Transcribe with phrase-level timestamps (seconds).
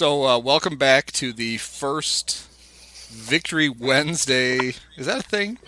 [0.00, 2.48] So, uh, welcome back to the first
[3.10, 4.72] Victory Wednesday.
[4.96, 5.58] Is that a thing?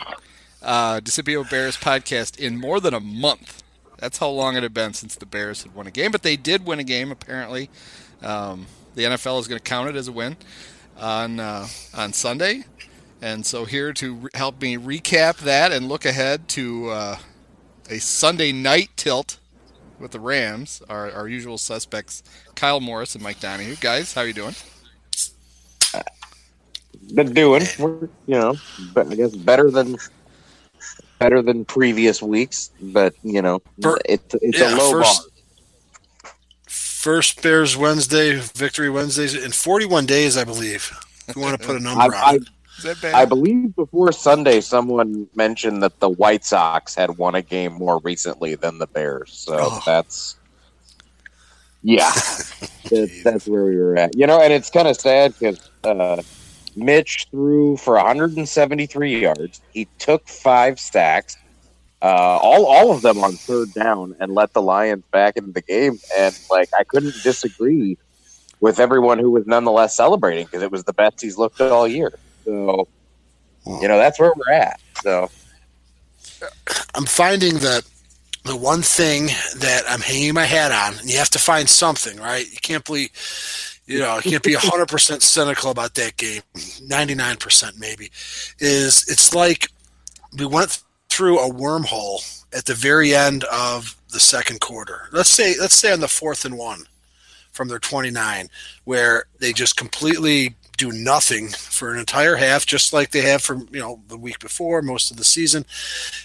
[0.62, 3.62] Uh, Discipio Bears podcast in more than a month.
[3.98, 6.36] That's how long it had been since the Bears had won a game, but they
[6.36, 7.68] did win a game apparently.
[8.22, 10.38] Um, the NFL is going to count it as a win
[10.96, 12.64] on uh, on Sunday,
[13.20, 17.16] and so here to re- help me recap that and look ahead to uh,
[17.90, 19.36] a Sunday night tilt
[20.02, 22.22] with the Rams, our, our usual suspects,
[22.54, 23.76] Kyle Morris and Mike Donahue.
[23.80, 24.54] Guys, how you doing?
[27.14, 28.54] Been doing, we're, you know,
[28.94, 29.96] but I guess better than
[31.18, 35.28] better than previous weeks, but you know, For- it's it's yeah, a low first- bar.
[36.66, 40.96] First Bears Wednesday, Victory Wednesdays in 41 days, I believe.
[41.26, 42.46] If you want to put a number I, on
[42.78, 42.78] I, it.
[42.78, 43.14] Is that bad?
[43.14, 48.00] I believe before Sunday, someone mentioned that the White Sox had won a game more
[48.00, 49.32] recently than the Bears.
[49.32, 49.82] So Oh.
[49.84, 50.36] that's
[51.82, 52.10] yeah,
[52.90, 54.16] that, that's where we were at.
[54.16, 56.22] You know, and it's kind of sad because uh,
[56.76, 59.60] Mitch threw for 173 yards.
[59.72, 61.36] He took five sacks,
[62.00, 65.62] uh, all all of them on third down, and let the Lions back into the
[65.62, 65.98] game.
[66.16, 67.98] And like, I couldn't disagree
[68.60, 72.12] with everyone who was nonetheless celebrating because it was the best he's looked all year.
[72.44, 72.88] So,
[73.66, 74.80] you know, that's where we're at.
[75.02, 75.30] So,
[76.94, 77.84] I'm finding that
[78.44, 79.26] the one thing
[79.58, 82.44] that I'm hanging my hat on, and you have to find something, right?
[82.50, 83.10] You can't be,
[83.86, 88.10] you know, you can't be 100% cynical about that game, 99% maybe,
[88.58, 89.68] is it's like
[90.36, 95.08] we went through a wormhole at the very end of the second quarter.
[95.12, 96.84] Let's say, let's say on the fourth and one
[97.52, 98.48] from their 29,
[98.84, 103.56] where they just completely do nothing for an entire half, just like they have for
[103.70, 105.64] you know the week before, most of the season,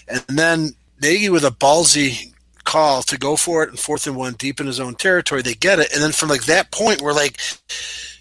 [0.08, 0.70] and then
[1.00, 4.66] Nagy with a ballsy call to go for it and fourth and one deep in
[4.66, 5.42] his own territory.
[5.42, 7.38] They get it, and then from like that point, we're like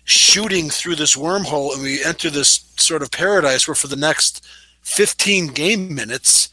[0.03, 4.45] shooting through this wormhole, and we enter this sort of paradise where for the next
[4.83, 6.49] 15 game minutes,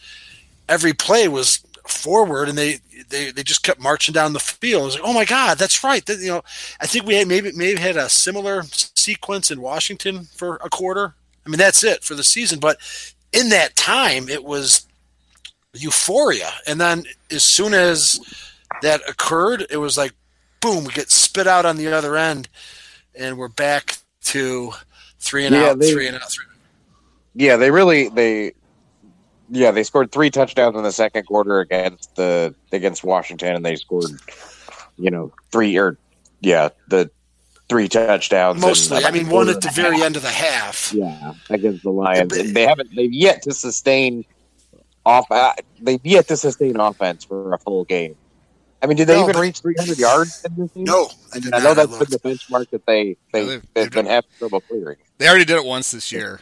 [0.68, 4.82] every play was forward, and they they, they just kept marching down the field.
[4.82, 6.04] I was like, oh my god, that's right.
[6.06, 6.42] That, you know,
[6.80, 8.62] I think we had maybe maybe had a similar
[9.04, 11.14] sequence in Washington for a quarter.
[11.46, 12.58] I mean, that's it for the season.
[12.58, 12.78] But
[13.32, 14.86] in that time, it was
[15.74, 18.20] euphoria, and then as soon as
[18.82, 20.12] that occurred, it was like,
[20.60, 22.48] boom, we get spit out on the other end,
[23.14, 24.72] and we're back to
[25.18, 26.44] three and Yeah, out, they- three and out, three.
[27.34, 28.52] yeah, they really they
[29.50, 33.76] yeah they scored three touchdowns in the second quarter against the against Washington, and they
[33.76, 34.10] scored
[34.96, 35.98] you know three or
[36.40, 37.10] yeah the
[37.68, 38.56] three touchdowns.
[38.56, 40.04] in Mostly, I mean, one at the very half.
[40.06, 40.92] end of the half.
[40.92, 42.94] Yeah, against the Lions, But- they haven't.
[42.94, 44.24] They've yet to sustain
[45.06, 45.26] off.
[45.30, 48.16] Uh, they've yet to sustain offense for a full game.
[48.82, 50.84] I mean, did they No, even reach 300 yards in this game?
[50.84, 53.46] No, I did I know I that's been the benchmark that they they Yeah, they've-
[53.46, 54.96] they've, they've been having trouble clearing.
[55.18, 56.40] They already did it once this year.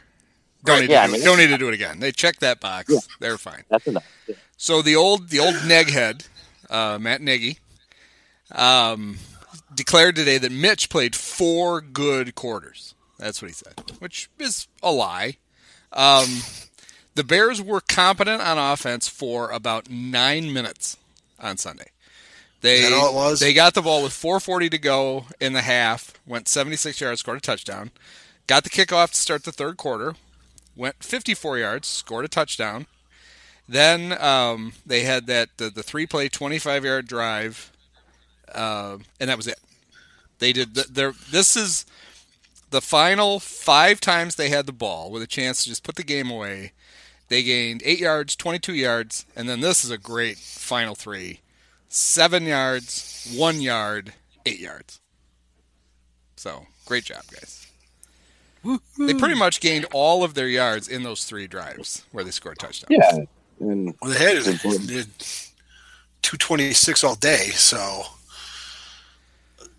[0.65, 2.01] Don't, Right, need, yeah, to do, I mean- don't need to do it again.
[2.01, 2.87] They checked that box.
[2.93, 2.99] Yeah.
[3.21, 3.63] They're fine.
[3.69, 4.05] That's enough.
[4.27, 4.35] Yeah.
[4.57, 6.27] So the old the old neghead,
[6.71, 7.59] uh, Matt Nagy,
[8.53, 9.19] um,
[9.75, 12.95] declared today that Mitch played four good quarters.
[13.19, 15.37] That's what he said, which is a lie.
[15.93, 16.41] Um,
[17.15, 20.97] the Bears were competent on offense for about nine minutes
[21.39, 21.91] on Sunday.
[22.63, 23.41] They Is that all it was?
[23.41, 27.39] they got the ball with 4:40 to go in the half, went 76 yards, scored
[27.39, 27.91] a touchdown.
[28.47, 30.15] Got the kickoff to start the third quarter,
[30.77, 32.87] went 54 yards, scored a touchdown.
[33.69, 37.72] Then um, they had that the, the three play 25 yard drive,
[38.55, 39.59] uh, and that was it.
[40.39, 41.87] They did the, their this is
[42.71, 46.03] the final five times they had the ball with a chance to just put the
[46.03, 46.73] game away.
[47.29, 51.41] They gained eight yards, 22 yards, and then this is a great final three:
[51.89, 54.13] seven yards, one yard,
[54.45, 55.01] eight yards.
[56.37, 57.67] So great job, guys.
[58.99, 62.59] They pretty much gained all of their yards in those three drives where they scored
[62.59, 62.91] touchdowns.
[62.91, 63.25] Yeah,
[63.61, 64.87] and Well, they had, It's important.
[64.89, 65.03] they
[66.23, 68.03] 226 all day, so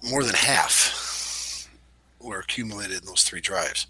[0.09, 1.69] more than half
[2.19, 3.87] were accumulated in those three drives.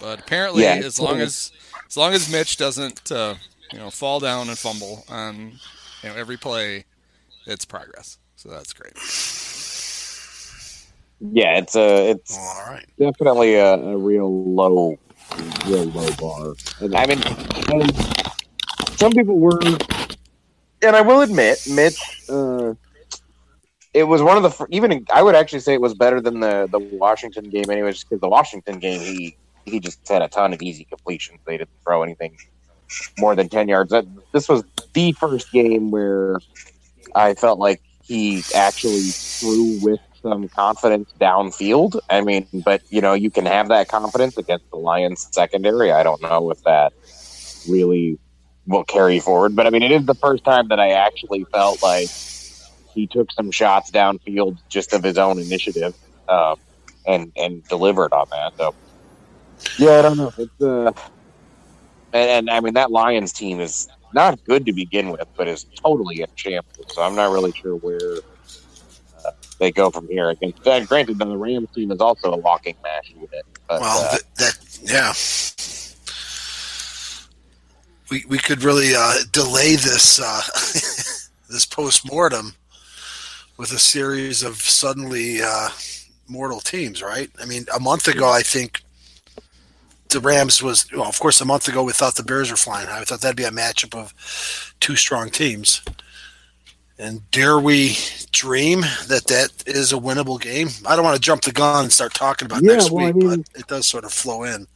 [0.00, 1.52] But apparently, Yeah, as long as
[1.86, 3.34] as long as Mitch doesn't, uh,
[3.72, 5.60] you know, fall down and fumble on
[6.02, 6.84] you know every play,
[7.46, 8.18] it's progress.
[8.36, 8.94] So that's great.
[11.20, 12.86] yeah, it's a it's Well, all right.
[12.98, 14.98] definitely a, a real low,
[15.66, 16.54] real low bar.
[16.80, 17.22] And, I mean,
[17.70, 17.92] and
[18.98, 19.58] some people were,
[20.82, 22.22] and I will admit, Mitch.
[22.28, 22.74] Uh,
[23.92, 26.68] it was one of the even I would actually say it was better than the
[26.70, 30.62] the Washington game, anyways, because the Washington game he he just had a ton of
[30.62, 31.40] easy completions.
[31.44, 32.36] They didn't throw anything
[33.18, 33.90] more than ten yards.
[33.90, 36.38] That, this was the first game where
[37.14, 41.98] I felt like he actually threw with some confidence downfield.
[42.08, 45.90] I mean, but you know, you can have that confidence against the Lions secondary.
[45.90, 46.92] I don't know if that
[47.68, 48.18] really
[48.66, 51.82] will carry forward, but I mean, it is the first time that I actually felt
[51.82, 52.08] like
[52.94, 55.94] he took some shots downfield just of his own initiative,
[56.28, 56.56] um,
[57.06, 58.52] and and delivered on that.
[58.58, 58.74] So,
[59.78, 60.32] yeah, I don't know.
[60.38, 60.92] It's uh,
[62.12, 65.66] and, and I mean that Lions team is not good to begin with, but is
[65.84, 66.86] totally in shambles.
[66.88, 68.18] So I'm not really sure where
[69.24, 70.30] uh, they go from here.
[70.30, 73.46] Against, uh, granted, the Rams team is also a walking mash unit.
[73.68, 75.12] But, well, uh, th- that yeah.
[78.10, 80.42] We, we could really uh, delay this uh,
[81.48, 82.54] this post mortem
[83.60, 85.68] with a series of suddenly uh,
[86.26, 87.30] mortal teams, right?
[87.42, 88.80] I mean, a month ago, I think
[90.08, 91.04] the Rams was well.
[91.04, 93.00] Of course, a month ago we thought the Bears were flying high.
[93.00, 95.82] We thought that'd be a matchup of two strong teams.
[96.98, 97.96] And dare we
[98.32, 100.68] dream that that is a winnable game?
[100.88, 103.10] I don't want to jump the gun and start talking about Yeah, next well, I
[103.10, 104.66] week, mean- but it does sort of flow in.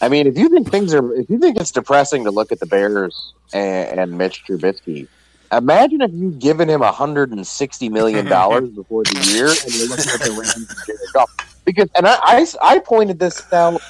[0.00, 2.60] I mean, if you think things are, if you think it's depressing to look at
[2.60, 5.08] the Bears and, and Mitch Trubisky,
[5.52, 9.88] imagine if you'd given him hundred and sixty million dollars before the year, and you're
[9.88, 11.62] looking at the Rams and Jared Goff.
[11.64, 13.80] Because, and I, I, I pointed this out.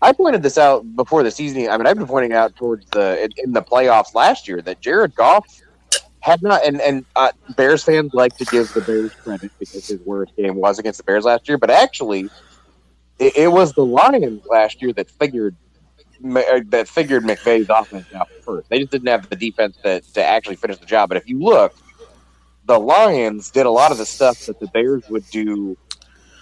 [0.00, 1.68] I pointed this out before the season.
[1.68, 4.80] I mean, I've been pointing out towards the in, in the playoffs last year that
[4.80, 5.46] Jared Goff
[6.20, 10.00] had not, and and uh, Bears fans like to give the Bears credit because his
[10.00, 12.30] worst game was against the Bears last year, but actually
[13.18, 15.56] it, it was the Lions last year that figured
[16.20, 18.68] that figured McVay's offense out first.
[18.68, 21.08] They just didn't have the defense that to actually finish the job.
[21.08, 21.74] But if you look,
[22.66, 25.76] the Lions did a lot of the stuff that the Bears would do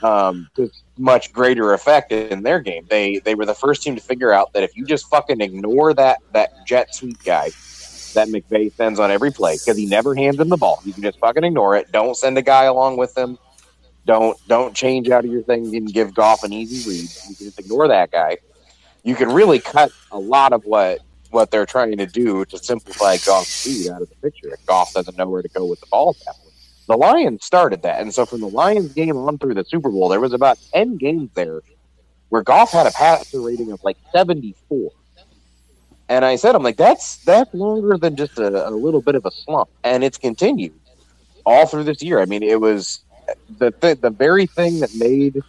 [0.03, 2.87] um, to much greater effect in their game.
[2.89, 5.95] They they were the first team to figure out that if you just fucking ignore
[5.95, 7.51] that that jet sweep guy
[8.15, 11.03] that McVay sends on every play because he never hands him the ball, you can
[11.03, 11.91] just fucking ignore it.
[11.93, 13.39] Don't send a guy along with him.
[14.05, 17.03] Don't don't change out of your thing and give Goff an easy read.
[17.03, 18.39] You can just ignore that guy.
[19.03, 21.01] You can really cut a lot of what
[21.31, 24.53] what they're trying to do to simplify Goff's speed out of the picture.
[24.53, 26.15] If Goff doesn't know where to go with the ball.
[26.27, 26.53] that point.
[26.89, 30.09] The Lions started that, and so from the Lions game on through the Super Bowl,
[30.09, 31.63] there was about ten games there
[32.29, 34.91] where Goff had a passer rating of like seventy four.
[36.09, 39.25] And I said, I'm like, that's that's longer than just a, a little bit of
[39.25, 40.75] a slump, and it's continued
[41.47, 42.21] all through this year.
[42.21, 43.01] I mean, it was
[43.59, 45.41] the th- the very thing that made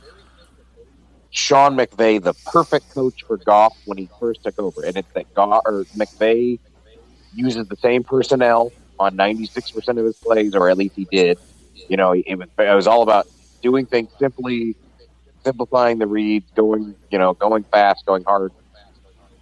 [1.33, 5.33] Sean McVay the perfect coach for Goff when he first took over, and it's that
[5.33, 6.59] Goff or McVay
[7.33, 11.39] uses the same personnel on 96 percent of his plays, or at least he did.
[11.89, 13.27] You know, it was it was all about
[13.63, 14.75] doing things simply,
[15.43, 18.51] simplifying the reads, going you know, going fast, going hard.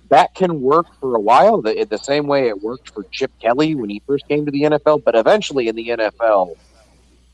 [0.07, 3.75] That can work for a while, the, the same way it worked for Chip Kelly
[3.75, 5.03] when he first came to the NFL.
[5.03, 6.55] But eventually, in the NFL,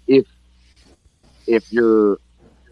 [0.07, 0.25] if
[1.45, 2.17] if you're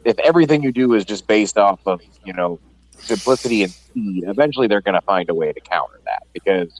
[0.06, 2.60] if everything you do is just based off of you know
[2.98, 6.80] simplicity and speed, eventually they're going to find a way to counter that because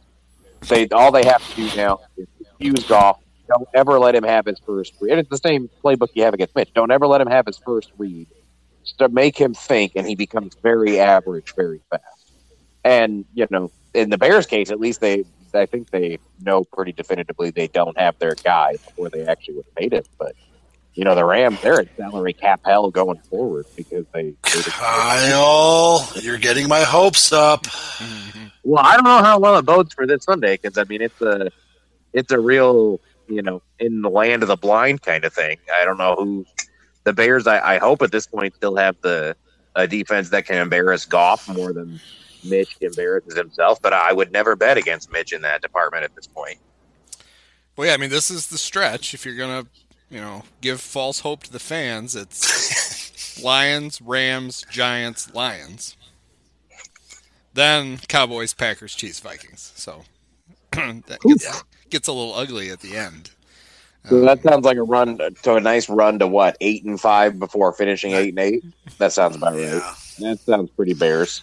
[0.68, 2.28] they all they have to do now is
[2.60, 3.20] use Goff.
[3.48, 5.12] Don't ever let him have his first read.
[5.12, 6.74] And it's the same playbook you have against Mitch.
[6.74, 8.28] Don't ever let him have his first read.
[9.00, 12.32] To make him think, and he becomes very average very fast.
[12.84, 15.24] And you know, in the Bears' case, at least they,
[15.56, 19.66] I think they know pretty definitively they don't have their guy before they actually would
[19.66, 20.08] have made it.
[20.20, 20.36] But
[20.96, 24.34] you know, the Rams, they're at salary cap hell going forward because they.
[24.44, 27.68] they Kyle, you're getting my hopes up.
[28.64, 31.22] well, I don't know how well it bodes for this Sunday because I mean it's
[31.22, 31.52] a
[32.14, 35.58] it's a real you know in the land of the blind kind of thing.
[35.74, 36.46] I don't know who
[37.04, 37.46] the Bears.
[37.46, 39.36] I, I hope at this point still have the
[39.76, 42.00] a defense that can embarrass Goff more than
[42.46, 43.82] Mitch embarrasses himself.
[43.82, 46.58] But I would never bet against Mitch in that department at this point.
[47.76, 49.14] Well, yeah, I mean, this is the stretch.
[49.14, 49.66] If you're gonna,
[50.16, 55.98] you know, give false hope to the fans, it's Lions, Rams, Giants, Lions.
[57.54, 59.74] Then Cowboys, Packers, Chiefs, Vikings.
[59.76, 60.04] So
[60.72, 63.32] that gets, gets a little ugly at the end.
[64.08, 67.00] So that um, sounds like a run to a nice run to what eight and
[67.00, 68.64] five before finishing eight and eight.
[69.00, 69.82] That sounds about right.
[70.20, 71.42] That sounds pretty Bears.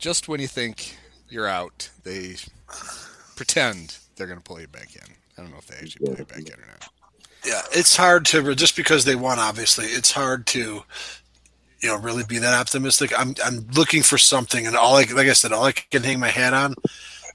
[0.00, 0.96] Just when you think
[1.28, 2.34] you're out, they
[3.36, 5.14] pretend they're going to pull you back in.
[5.40, 6.88] I don't know if they actually pull you back in or not.
[7.46, 9.38] Yeah, it's hard to just because they won.
[9.38, 10.82] Obviously, it's hard to
[11.80, 13.18] you know really be that optimistic.
[13.18, 16.20] I'm I'm looking for something, and all I like I said, all I can hang
[16.20, 16.74] my hat on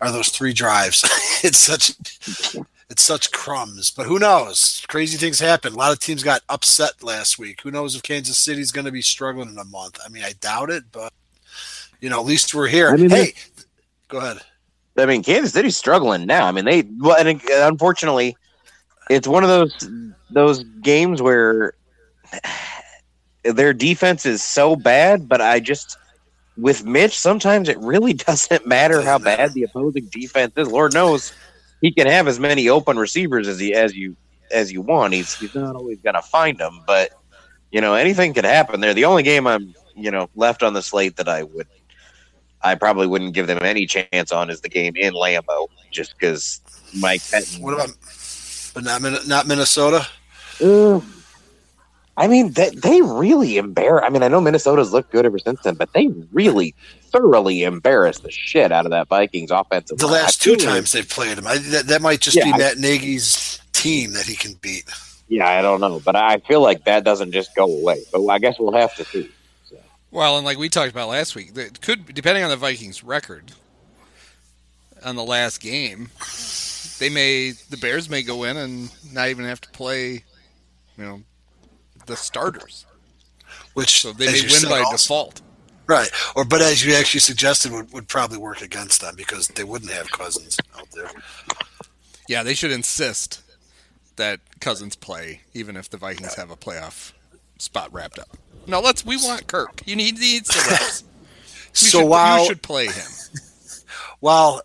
[0.02, 1.04] are those three drives.
[1.44, 1.94] it's such
[2.92, 4.86] it's such crumbs, but who knows?
[4.88, 5.74] Crazy things happen.
[5.74, 7.62] A lot of teams got upset last week.
[7.62, 10.00] Who knows if Kansas City's going to be struggling in a month?
[10.06, 11.12] I mean, I doubt it, but
[12.00, 12.90] you know, at least we're here.
[12.90, 13.34] I mean, hey,
[14.08, 14.42] go ahead.
[14.98, 16.46] I mean, Kansas City's struggling now.
[16.46, 18.38] I mean, they well, and unfortunately,
[19.10, 19.90] it's one of those
[20.30, 21.74] those games where
[23.44, 25.98] their defense is so bad, but I just
[26.58, 30.68] with Mitch, sometimes it really doesn't matter how bad the opposing defense is.
[30.68, 31.34] Lord knows
[31.82, 34.16] he can have as many open receivers as he as you
[34.52, 35.14] as you want.
[35.14, 37.12] He's he's not always gonna find them, but
[37.72, 38.94] you know anything could happen there.
[38.94, 41.68] The only game I'm you know left on the slate that I would
[42.66, 46.60] I probably wouldn't give them any chance on is the game in Lambeau, just because
[47.00, 47.22] Mike.
[47.22, 47.90] Pettine, What about,
[48.74, 50.08] but not not Minnesota?
[50.62, 51.00] Uh,
[52.18, 54.04] I mean, they, they really embarrass.
[54.06, 56.74] I mean, I know Minnesota's looked good ever since then, but they really
[57.12, 59.98] thoroughly embarrassed the shit out of that Vikings offensive.
[59.98, 60.22] The line.
[60.24, 62.78] last two times they've played him, I, that, that might just Yeah, be I- Matt
[62.78, 64.86] Nagy's team that he can beat.
[65.28, 68.02] Yeah, I don't know, but I feel like that doesn't just go away.
[68.14, 69.30] But I guess we'll have to see.
[70.16, 73.52] Well, and like we talked about last week, it could depending on the Vikings' record
[75.04, 76.10] on the last game,
[77.00, 80.24] they may the Bears may go in and not even have to play,
[80.98, 81.22] you know,
[82.06, 82.86] the starters.
[83.74, 85.42] Which So they may win by also- default.
[85.86, 86.10] Right.
[86.34, 89.92] Or but as you actually suggested would, would probably work against them because they wouldn't
[89.92, 91.12] have Cousins out there.
[92.30, 93.42] Yeah, they should insist
[94.16, 97.12] that Cousins play, even if the Vikings have a playoff
[97.66, 98.38] spot wrapped up.
[98.68, 99.06] No, let's.
[99.06, 99.82] We want Kirk.
[99.86, 101.04] You need needs the reps.
[101.74, 103.12] So should, while you should play him.
[104.20, 104.62] while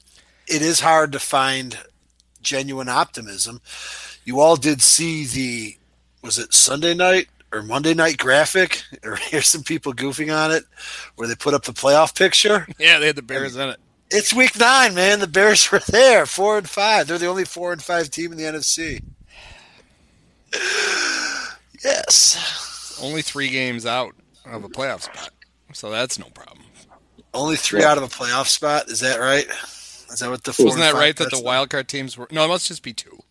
[0.47, 1.79] it is hard to find
[2.41, 3.61] genuine optimism,
[4.25, 5.77] you all did see the
[6.23, 10.65] was it Sunday night or Monday night graphic, or here's some people goofing on it,
[11.17, 12.67] where they put up the playoff picture.
[12.79, 13.81] Yeah, they had the Bears in it.
[14.11, 15.21] It's week nine, man.
[15.21, 17.07] The Bears were there, four and five.
[17.07, 19.03] They're the only four and five team in the NFC.
[21.83, 22.70] Yes,
[23.03, 24.15] Only three games out
[24.45, 25.31] of a playoff spot,
[25.73, 26.59] so that's no problem.
[27.33, 27.93] only three Yeah.
[27.93, 28.89] out of a playoff spot.
[28.91, 29.47] Is that right?
[30.13, 32.27] Is that what the four Wasn't that right that the wild card teams were?
[32.33, 33.23] No, it must just be two.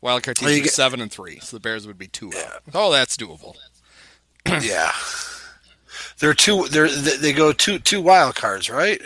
[0.00, 2.30] Wild card teams you are get- seven and three, so the Bears would be two.
[2.34, 2.50] Yeah.
[2.72, 3.54] Oh, that's doable.
[4.46, 4.92] yeah.
[6.18, 6.66] There are two.
[6.68, 9.00] There they go two two wild cards, right?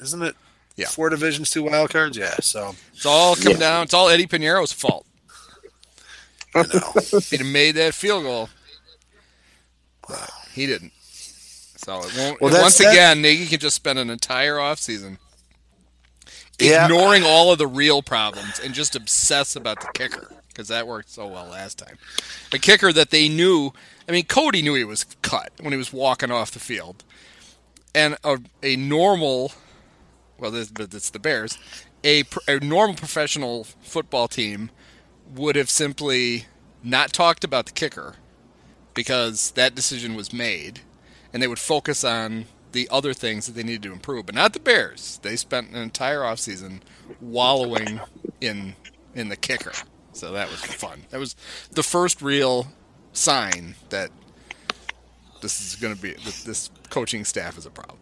[0.00, 0.36] Isn't it?
[0.76, 0.86] Yeah.
[0.88, 2.16] Four divisions, two wild cards.
[2.16, 2.34] Yeah.
[2.40, 3.58] So It's all come Yeah.
[3.58, 3.82] down.
[3.84, 5.06] It's all Eddy Pineiro's fault.
[6.54, 6.92] you know,
[7.30, 8.48] he'd have made that field goal,
[10.08, 10.92] but he didn't.
[10.98, 12.40] So it won't.
[12.40, 15.18] Well, once that- again, Nagy can just spend an entire offseason
[16.58, 16.84] Yeah.
[16.84, 21.10] ignoring all of the real problems and just obsess about the kicker because that worked
[21.10, 21.98] so well last time.
[22.52, 23.72] A kicker that they knew.
[24.08, 27.02] I mean, Cody knew he was cut when he was walking off the field,
[27.94, 29.52] and a, a normal.
[30.38, 31.58] Well, this, but it's the Bears.
[32.04, 34.70] A, a normal professional football team
[35.34, 36.46] would have simply
[36.82, 38.16] not talked about the kicker
[38.94, 40.80] because that decision was made,
[41.32, 44.26] and they would focus on the other things that they needed to improve.
[44.26, 45.20] But not the Bears.
[45.22, 46.80] They spent an entire offseason
[47.20, 48.00] wallowing
[48.40, 48.74] in
[49.14, 49.72] in the kicker.
[50.12, 51.04] So that was fun.
[51.10, 51.36] That was
[51.72, 52.68] the first real
[53.12, 54.10] sign that
[55.40, 57.98] this is going to be this coaching staff is a problem.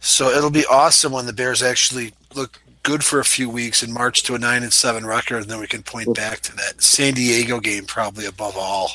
[0.00, 3.92] so it'll be awesome when the Bears actually look good for a few weeks and
[3.92, 6.80] march to a nine and seven record, and then we can point back to that
[6.80, 8.92] San Diego game, probably above all,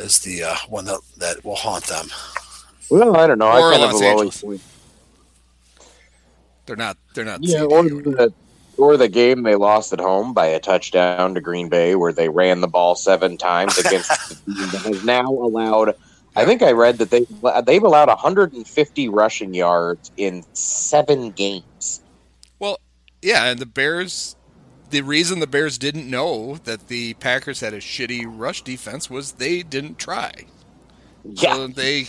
[0.00, 2.06] as the uh, one that that will haunt them.
[2.90, 3.46] Well, I don't know.
[3.46, 4.42] Or I kind Los of Angeles.
[4.42, 4.64] always
[6.66, 6.96] They're not.
[7.14, 7.40] They're not.
[7.42, 8.10] Yeah, San or Diego.
[8.12, 8.32] the
[8.78, 12.28] or the game they lost at home by a touchdown to Green Bay, where they
[12.28, 14.08] ran the ball seven times against
[14.46, 15.94] the team that has now allowed.
[16.34, 17.26] I think I read that they
[17.64, 22.02] they've allowed 150 rushing yards in seven games.
[22.58, 22.78] Well,
[23.22, 24.36] yeah, and the Bears.
[24.90, 29.32] The reason the Bears didn't know that the Packers had a shitty rush defense was
[29.32, 30.32] they didn't try.
[31.24, 32.06] Yeah, So they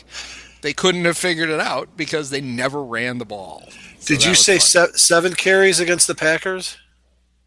[0.62, 3.64] they couldn't have figured it out because they never ran the ball.
[4.00, 6.78] So Did you say se- seven carries against the Packers?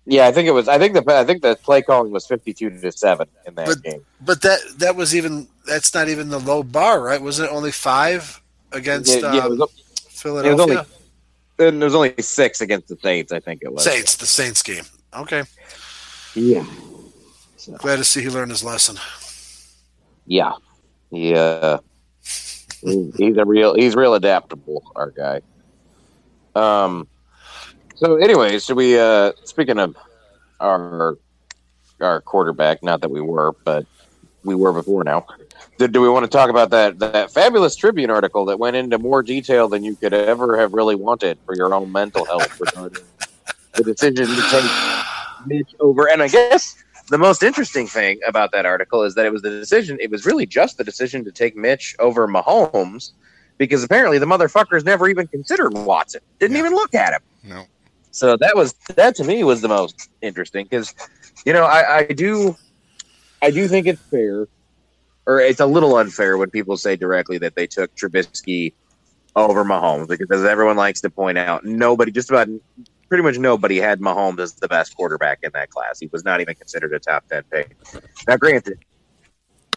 [0.06, 0.26] yeah.
[0.26, 0.66] I think it was.
[0.66, 3.82] I think the I think the play calling was 52 to seven in that But-
[3.82, 4.04] game.
[4.20, 7.22] But that that was even that's not even the low bar, right?
[7.22, 8.40] Wasn't it only five
[8.72, 9.70] against Yeah, yeah, it um, was,
[10.08, 10.62] Philadelphia?
[10.62, 10.86] only-
[11.60, 13.30] and there was only six against the Saints.
[13.32, 13.84] I think it was.
[13.84, 14.84] Saints, the Saints game.
[15.14, 15.42] Okay,
[16.34, 16.64] Yeah.
[17.78, 18.96] glad to see he learned his lesson.
[20.26, 20.52] Yeah,
[21.10, 21.78] yeah.
[22.22, 23.74] He's he's a real.
[23.74, 24.82] He's real adaptable.
[24.96, 25.40] Our guy.
[26.54, 27.08] Um.
[27.96, 28.98] So, anyways, should we?
[28.98, 29.96] Uh, speaking of
[30.60, 31.18] our
[32.00, 33.84] our quarterback, not that we were, but
[34.44, 35.26] we were before now.
[35.78, 38.98] Do, do we want to talk about that that fabulous Tribune article that went into
[38.98, 43.02] more detail than you could ever have really wanted for your own mental health regarding
[43.82, 46.08] the decision to take Mitch over?
[46.08, 49.50] And I guess the most interesting thing about that article is that it was the
[49.50, 49.98] decision.
[50.00, 53.12] It was really just the decision to take Mitch over Mahomes,
[53.58, 56.20] because apparently the motherfuckers never even considered Watson.
[56.38, 56.60] Didn't Yeah.
[56.60, 57.20] even look at him.
[57.42, 57.64] No.
[58.12, 60.94] So that was that to me was the most interesting because,
[61.44, 62.56] you know, I, I do,
[63.40, 64.48] I do think it's fair,
[65.26, 68.72] or it's a little unfair when people say directly that they took Trubisky
[69.36, 72.48] over Mahomes because as everyone likes to point out, nobody, just about
[73.10, 76.00] pretty much nobody had Mahomes as the best quarterback in that class.
[76.00, 77.76] He was not even considered a top ten pick.
[78.26, 78.78] Now, granted,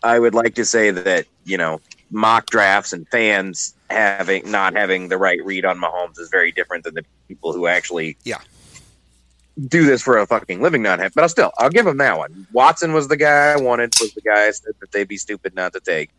[0.03, 5.09] I would like to say that you know mock drafts and fans having not having
[5.09, 8.39] the right read on Mahomes is very different than the people who actually Yeah.
[9.67, 11.13] do this for a fucking living not have.
[11.13, 12.47] But I'll still I'll give him that one.
[12.53, 13.93] Watson was the guy I wanted.
[13.99, 16.11] Was the guy I said that they'd be stupid not to take.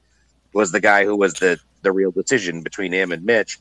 [0.53, 3.59] Was the guy who was the the real decision between him and Mitch.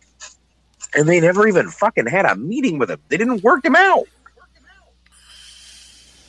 [0.96, 3.00] And they never even fucking had a meeting with him.
[3.10, 4.06] They didn't work him out.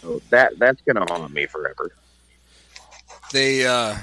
[0.03, 1.93] So that that's gonna haunt me forever.
[3.33, 3.99] they uh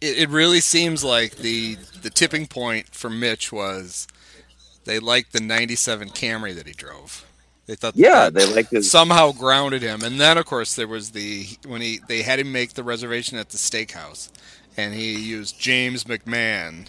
[0.00, 4.06] it, it really seems like the the tipping point for Mitch was
[4.84, 7.26] they liked the 97 Camry that he drove.
[7.66, 8.88] They thought Yeah, that they liked this.
[8.90, 10.02] somehow grounded him.
[10.02, 13.38] And then of course there was the when he they had him make the reservation
[13.38, 14.30] at the steakhouse
[14.76, 16.86] and he used James McMahon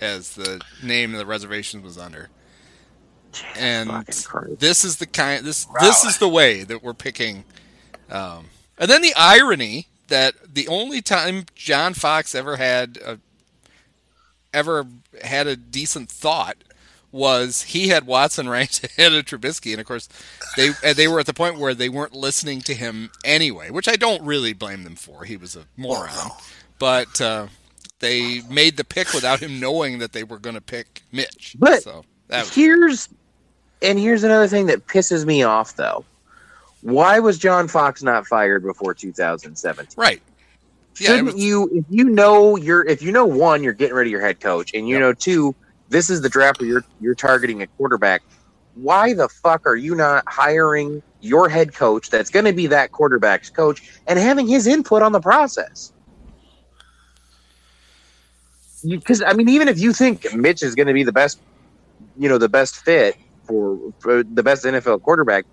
[0.00, 2.30] as the name of the reservation was under.
[3.56, 3.90] And
[4.58, 7.44] this is the kind this this is the way that we're picking
[8.10, 8.46] um,
[8.78, 13.18] and then the irony that the only time John Fox ever had a,
[14.52, 14.86] ever
[15.22, 16.56] had a decent thought
[17.12, 20.08] was he had Watson ranked ahead of Trubisky, and of course
[20.56, 23.96] they they were at the point where they weren't listening to him anyway, which I
[23.96, 25.24] don't really blame them for.
[25.24, 26.30] He was a moron,
[26.78, 27.46] but uh,
[28.00, 31.56] they made the pick without him knowing that they were going to pick Mitch.
[31.58, 32.04] But so
[32.52, 33.08] here's
[33.82, 36.04] and here's another thing that pisses me off though.
[36.82, 39.94] Why was John Fox not fired before 2017?
[39.96, 40.20] right.
[40.98, 44.06] Yeah, Shouldn't was- you if you know you're if you know one, you're getting rid
[44.06, 45.00] of your head coach, and you Yep.
[45.00, 45.54] know two,
[45.88, 48.22] this is the draft where you're you're targeting a quarterback.
[48.74, 52.92] Why the fuck are you not hiring your head coach that's going to be that
[52.92, 55.92] quarterback's coach and having his input on the process?
[58.88, 61.40] Because I mean, even if you think Mitch is going to be the best,
[62.16, 63.16] you know, the best fit
[63.46, 65.44] for, for the best NFL quarterback,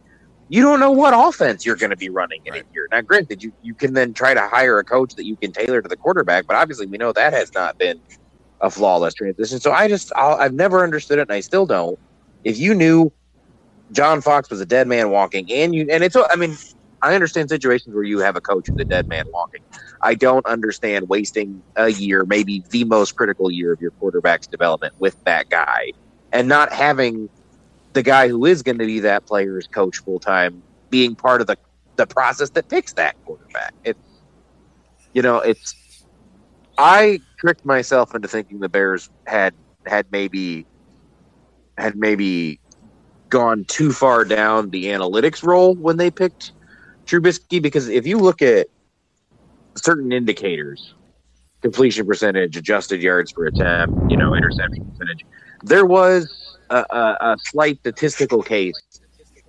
[0.49, 2.63] you don't know what offense you're going to be running in Right.
[2.63, 2.87] a year.
[2.91, 5.81] Now, granted, you, you can then try to hire a coach that you can tailor
[5.81, 8.01] to the quarterback, but obviously we know that has not been
[8.61, 9.59] a flawless transition.
[9.59, 11.99] So I just, I'll, I've never understood it, and I still don't.
[12.43, 13.11] If you knew
[13.91, 16.57] John Fox was a dead man walking, and you, and it's, I mean,
[17.01, 19.61] I understand situations where you have a coach who's a dead man walking.
[20.01, 24.93] I don't understand wasting a year, maybe the most critical year of your quarterback's development
[24.99, 25.93] with that guy,
[26.31, 27.29] and not having
[27.93, 31.47] the guy who is going to be that player's coach full time being part of
[31.47, 31.57] the
[31.95, 33.73] the process that picks that quarterback.
[33.83, 33.99] It's
[35.13, 36.05] you know, it's
[36.77, 39.53] I tricked myself into thinking the Bears had
[39.85, 40.65] had maybe
[41.77, 42.59] had maybe
[43.29, 46.51] gone too far down the analytics role when they picked
[47.05, 48.67] Trubisky because if you look at
[49.77, 50.93] certain indicators,
[51.61, 55.25] completion percentage, adjusted yards per attempt, you know, interception percentage,
[55.63, 58.75] there was a, a, a slight statistical case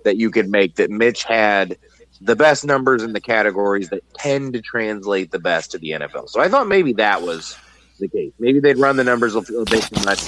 [0.03, 1.77] that you could make that Mitch had
[2.21, 6.29] the best numbers in the categories that tend to translate the best to the NFL.
[6.29, 7.55] So I thought maybe that was
[7.99, 8.33] the case.
[8.39, 10.25] Maybe they'd run the numbers a little bit too much.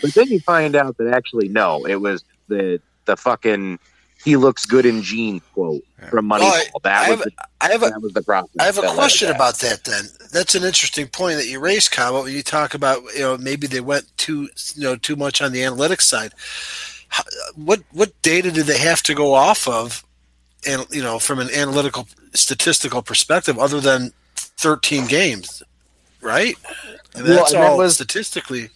[0.00, 3.78] But then you find out that actually no, it was the the fucking
[4.24, 6.40] he looks good in jeans quote from Moneyball.
[6.40, 8.50] Well, I- that I was have- the, I have a that was the process.
[8.60, 9.36] I have a that led question that.
[9.36, 9.84] about that.
[9.84, 12.22] Then that's an interesting point that you raised, Kyle.
[12.22, 15.52] When you talk about you know maybe they went too you know too much on
[15.52, 16.32] the analytics side.
[17.08, 17.24] How-
[17.56, 20.04] What what data did they have to go off of,
[20.66, 25.62] and you know from an analytical statistical perspective, other than thirteen games,
[26.20, 26.56] right?
[27.14, 28.70] I mean, Well, that's and that was- statistically,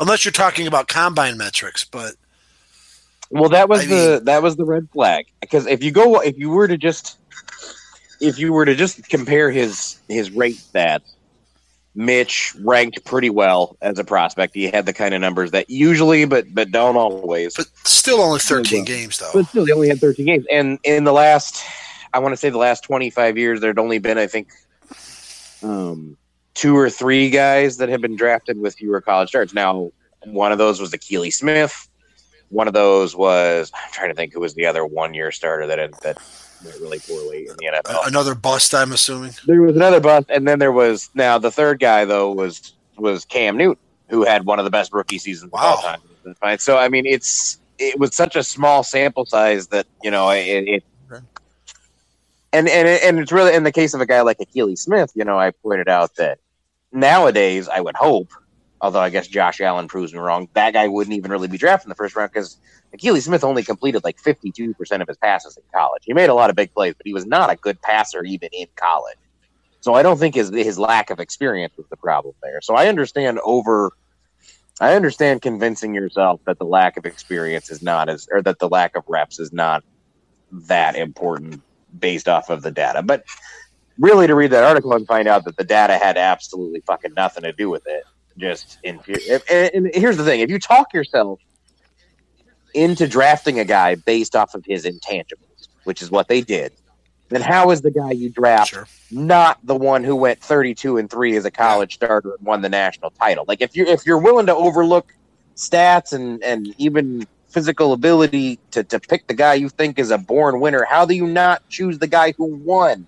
[0.00, 1.84] unless you're talking about combine metrics.
[1.84, 2.14] But
[3.30, 6.38] Well, that was I the that was the red flag because if you go if
[6.38, 7.18] you were to just
[8.20, 11.14] if you were to just compare his his rate stats,
[11.94, 14.54] Mitch ranked pretty well as a prospect.
[14.54, 17.56] He had the kind of numbers that usually, but but don't always.
[17.56, 19.30] but still only thirteen games though.
[19.32, 20.44] But still, they only had 13 games.
[20.50, 21.64] And in the last,
[22.12, 24.50] I want to say the last 25 years, there'd only been, I think,
[25.62, 26.16] um,
[26.54, 29.54] two or three guys that have been drafted with fewer college starts.
[29.54, 29.90] Now,
[30.24, 31.88] one of those was Akili Smith.
[32.48, 35.66] One of those was, I'm trying to think who was the other one year starter
[35.66, 36.16] that, that
[36.62, 38.06] went really poorly in the NFL.
[38.06, 39.32] Another bust, I'm assuming.
[39.46, 43.24] There was another bust, and then there was, now the third guy, though, was was
[43.26, 45.82] Cam Newton, who had one of the best rookie seasons of all Wow.
[45.82, 46.00] time.
[46.40, 46.58] Fine.
[46.58, 50.64] So, I mean, it's, it was such a small sample size that you know it,
[50.66, 51.22] it Okay.
[52.52, 55.10] and and and it's really in the case of a guy like Akili Smith.
[55.14, 56.38] You know, I pointed out that
[56.92, 58.28] nowadays I would hope
[58.80, 60.48] although I guess Josh Allen proves me wrong.
[60.54, 62.58] That guy wouldn't even really be drafted in the first round because
[62.96, 66.02] Akili Smith only completed like 52% of his passes in college.
[66.04, 68.48] He made a lot of big plays, but he was not a good passer even
[68.52, 69.18] in college.
[69.80, 72.60] So I don't think his his lack of experience was the problem there.
[72.60, 73.92] So I understand over
[74.80, 78.68] I understand convincing yourself that the lack of experience is not as or that the
[78.68, 79.84] lack of reps is not
[80.50, 81.62] that important
[81.98, 83.02] based off of the data.
[83.02, 83.24] But
[83.98, 87.44] really to read that article and find out that the data had absolutely fucking nothing
[87.44, 88.04] to do with it.
[88.38, 91.40] Just in and, and here's the thing: if you talk yourself
[92.74, 96.72] into drafting a guy based off of his intangibles, which is what they did,
[97.30, 98.86] then how is the guy you draft Sure.
[99.10, 102.68] not the one who went 32 and 3 as a college starter and won the
[102.68, 103.44] national title?
[103.48, 105.14] Like if you're if you're willing to overlook
[105.56, 110.18] stats and and even physical ability to to pick the guy you think is a
[110.18, 113.06] born winner, how do you not choose the guy who won?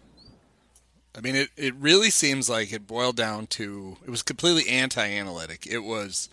[1.18, 5.04] I mean, it, it really seems like it boiled down to it was completely anti
[5.04, 5.66] analytic.
[5.66, 6.28] It was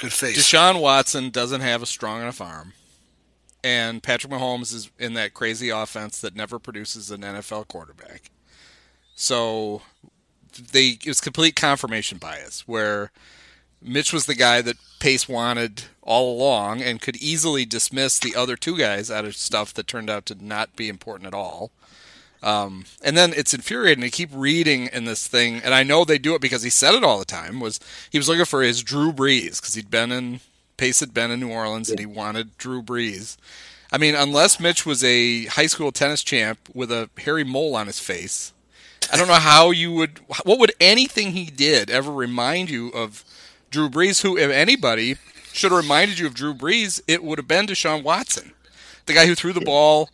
[0.00, 0.38] Good face.
[0.38, 2.72] Deshaun Watson doesn't have a strong enough arm,
[3.62, 8.30] and Patrick Mahomes is in that crazy offense that never produces an NFL quarterback.
[9.14, 9.82] So
[10.72, 13.12] they it was complete confirmation bias where
[13.80, 18.56] Mitch was the guy that Pace wanted all along and could easily dismiss the other
[18.56, 21.70] two guys out of stuff that turned out to not be important at all.
[22.42, 26.18] Um, and then it's infuriating to keep reading in this thing, and I know they
[26.18, 27.60] do it because he said it all the time.
[27.60, 27.78] Was
[28.10, 30.40] he was looking for his Drew Brees because he'd been in
[30.76, 33.36] Pace had been in New Orleans and he wanted Drew Brees.
[33.92, 37.86] I mean, unless Mitch was a high school tennis champ with a hairy mole on
[37.86, 38.52] his face,
[39.12, 40.18] I don't know how you would.
[40.44, 43.24] What would anything he did ever remind you of
[43.70, 44.22] Drew Brees?
[44.22, 45.16] Who, if anybody,
[45.52, 48.52] should have reminded you of Drew Brees, it would have been Deshaun Watson,
[49.06, 50.08] the guy who threw the ball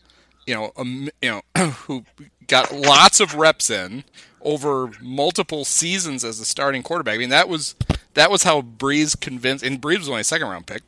[0.48, 1.42] you know, um, you know,
[1.84, 2.04] who
[2.46, 4.02] got lots of reps in
[4.40, 7.16] over multiple seasons as a starting quarterback.
[7.16, 7.74] I mean, that was
[8.14, 10.82] that was how Brees convinced, and Brees was only a second round pick.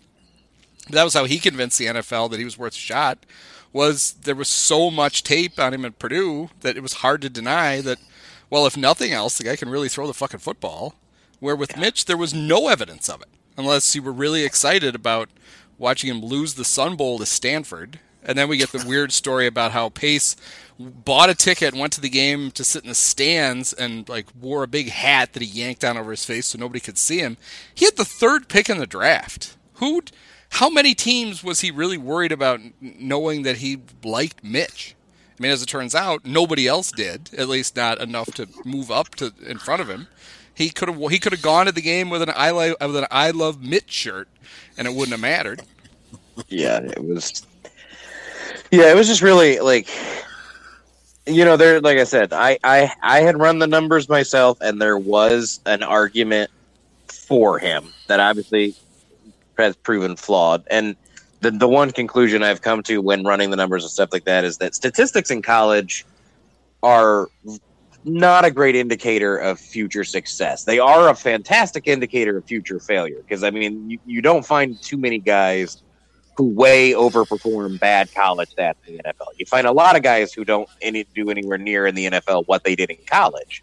[0.89, 3.27] That was how he convinced the NFL that he was worth a shot.
[3.73, 7.29] Was there was so much tape on him at Purdue that it was hard to
[7.29, 7.99] deny that.
[8.49, 10.95] Well, if nothing else, the guy can really throw the fucking football.
[11.39, 15.29] Where with Mitch, there was no evidence of it, unless you were really excited about
[15.79, 19.47] watching him lose the Sun Bowl to Stanford and then we get the weird story
[19.47, 20.37] about how Pace
[20.79, 24.27] bought a ticket and went to the game to sit in the stands and like
[24.41, 27.19] wore a big hat that he yanked down over his face so nobody could see
[27.19, 27.37] him.
[27.75, 29.57] He had the third pick in the draft.
[29.75, 30.03] Who
[30.55, 34.97] how many teams was he really worried about knowing that he liked Mitch?
[35.39, 37.31] I mean, as it turns out, nobody else did.
[37.37, 40.09] At least not enough to move up to in front of him.
[40.53, 42.97] He could have he could have gone to the game with an I love with
[42.97, 44.29] an I love Mitch shirt,
[44.77, 45.63] and it wouldn't have mattered.
[46.49, 47.47] Yeah, it was
[48.71, 49.89] yeah, it was just really like
[51.27, 54.81] you know, there like I said, I, I I had run the numbers myself and
[54.81, 56.51] there was an argument
[57.09, 58.75] for him that obviously
[59.59, 60.65] has proven flawed.
[60.71, 60.97] And
[61.41, 64.45] the the one conclusion I've come to when running the numbers and stuff like that
[64.45, 66.07] is that statistics in college
[66.83, 67.29] are
[68.05, 70.65] not a great indicator of future success.
[70.65, 74.81] They are a fantastic indicator of future failure because I mean, you, you don't find
[74.81, 75.83] too many guys
[76.41, 79.27] who way overperform bad college stats in the NFL.
[79.37, 82.45] You find a lot of guys who don't any, do anywhere near in the NFL
[82.47, 83.63] what they did in college.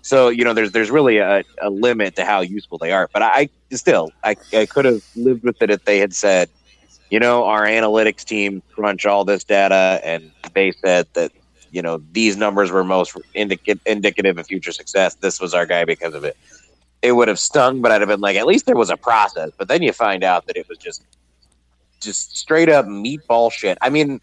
[0.00, 3.10] So you know, there's there's really a, a limit to how useful they are.
[3.12, 6.48] But I still, I, I could have lived with it if they had said,
[7.10, 11.30] you know, our analytics team crunch all this data, and they said that
[11.72, 15.14] you know these numbers were most indic- indicative of future success.
[15.16, 16.36] This was our guy because of it.
[17.02, 19.50] It would have stung, but I'd have been like, at least there was a process.
[19.58, 21.02] But then you find out that it was just
[22.00, 23.78] just straight up meatball shit.
[23.80, 24.20] I mean,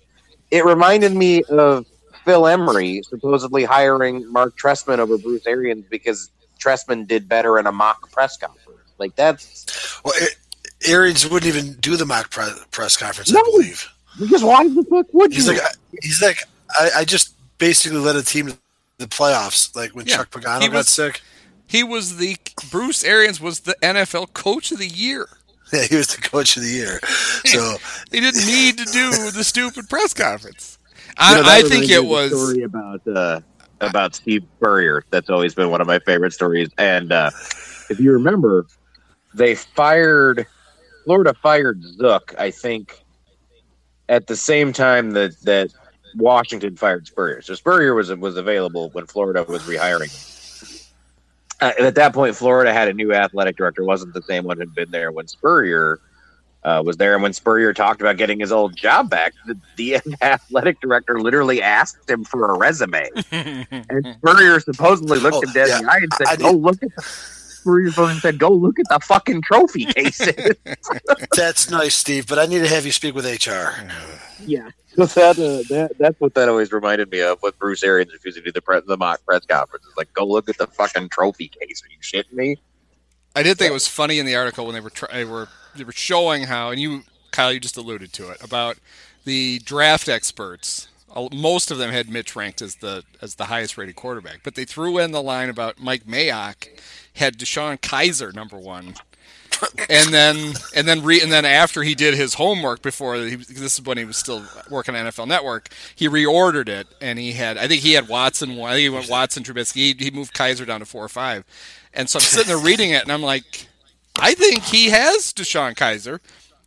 [0.52, 1.86] it reminded me of
[2.26, 6.30] Phil Emery supposedly hiring Mark Trestman over Bruce Arians because
[6.60, 8.80] Trestman did better in a mock press conference.
[8.98, 13.40] Like that's Well, A- Arians wouldn't even do the mock pre- press conference, No.
[13.40, 13.88] I believe.
[14.20, 15.54] because why the fuck would He's you?
[15.54, 16.38] like, I- he's like,
[16.80, 18.58] I, I just basically led a team to
[18.98, 21.22] the playoffs, like when Yeah, Chuck Pagano he got sick.
[21.66, 22.38] He was the
[22.70, 25.28] Bruce Arians was the NFL Coach of the Year.
[25.74, 27.00] Yeah, he was the coach of the year.
[27.46, 27.78] So
[28.12, 30.78] He didn't need to do the stupid press conference.
[31.18, 32.32] I, You know, I think it was.
[32.32, 33.40] story about uh,
[33.80, 35.04] about Steve Spurrier.
[35.12, 36.70] That's always been one of my favorite stories.
[36.78, 37.32] And uh,
[37.90, 38.66] if you remember,
[39.34, 40.46] they fired
[41.06, 42.34] Florida fired Zook.
[42.38, 43.04] I think
[44.10, 45.72] at the same time that that
[46.16, 47.42] Washington fired Spurrier.
[47.42, 50.12] So Spurrier was was available when Florida was rehiring.
[51.62, 51.67] Him.
[51.67, 53.84] Uh, and at that point, Florida had a new athletic director.
[53.84, 56.00] wasn't the same one who had been there when Spurrier
[56.63, 57.13] uh, was there.
[57.15, 61.62] And when Spurrier talked about getting his old job back, the, the athletic director literally
[61.62, 63.08] asked him for a resume.
[63.32, 66.62] And Spurrier supposedly looked Oh, him dead in the eye and said, I "Go did-
[66.62, 66.89] look at
[67.63, 70.56] Bruce phone and said, "Go look at the fucking trophy cases."
[71.36, 73.88] That's nice, Steve, but I need to have you speak with HR.
[74.45, 78.43] yeah, that, uh, that that's what that always reminded me of with Bruce Arians refusing
[78.43, 79.86] to do the pre- the mock press conference.
[79.88, 81.84] It's like, go look at the fucking trophy case.
[81.84, 82.58] Are you shitting me?
[83.36, 85.47] I did think it was funny in the article when they were try- they were
[85.76, 88.78] they were showing how, and you Kyle, you just alluded to it about
[89.24, 90.88] the draft experts.
[91.34, 94.65] Most of them had Mitch ranked as the as the highest rated quarterback, but they
[94.65, 96.67] threw in the line about Mike Mayock
[97.13, 98.95] had DeShone Kizer number one,
[99.89, 103.80] and then and then re, and then after he did his homework before he, this
[103.80, 107.58] is when he was still working on NFL Network, he reordered it and he had
[107.58, 110.65] I think he had Watson I think he went Watson Trubisky, he, he moved Kizer
[110.65, 111.43] down to four or five,
[111.93, 113.67] and so I'm sitting there reading it and I'm like,
[114.19, 116.19] I think he has DeShone Kizer,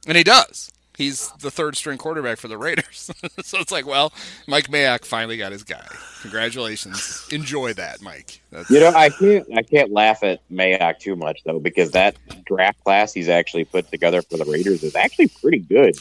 [0.07, 0.70] and he does.
[0.96, 3.11] He's the third string quarterback for the Raiders.
[3.42, 4.12] so it's like, well,
[4.46, 5.85] Mike Mayock finally got his guy.
[6.22, 7.26] Congratulations.
[7.33, 8.40] Enjoy that, Mike.
[8.50, 12.16] That's, You know, I can't I can't laugh at Mayock too much though because that
[12.44, 15.96] draft class he's actually put together for the Raiders is actually pretty good.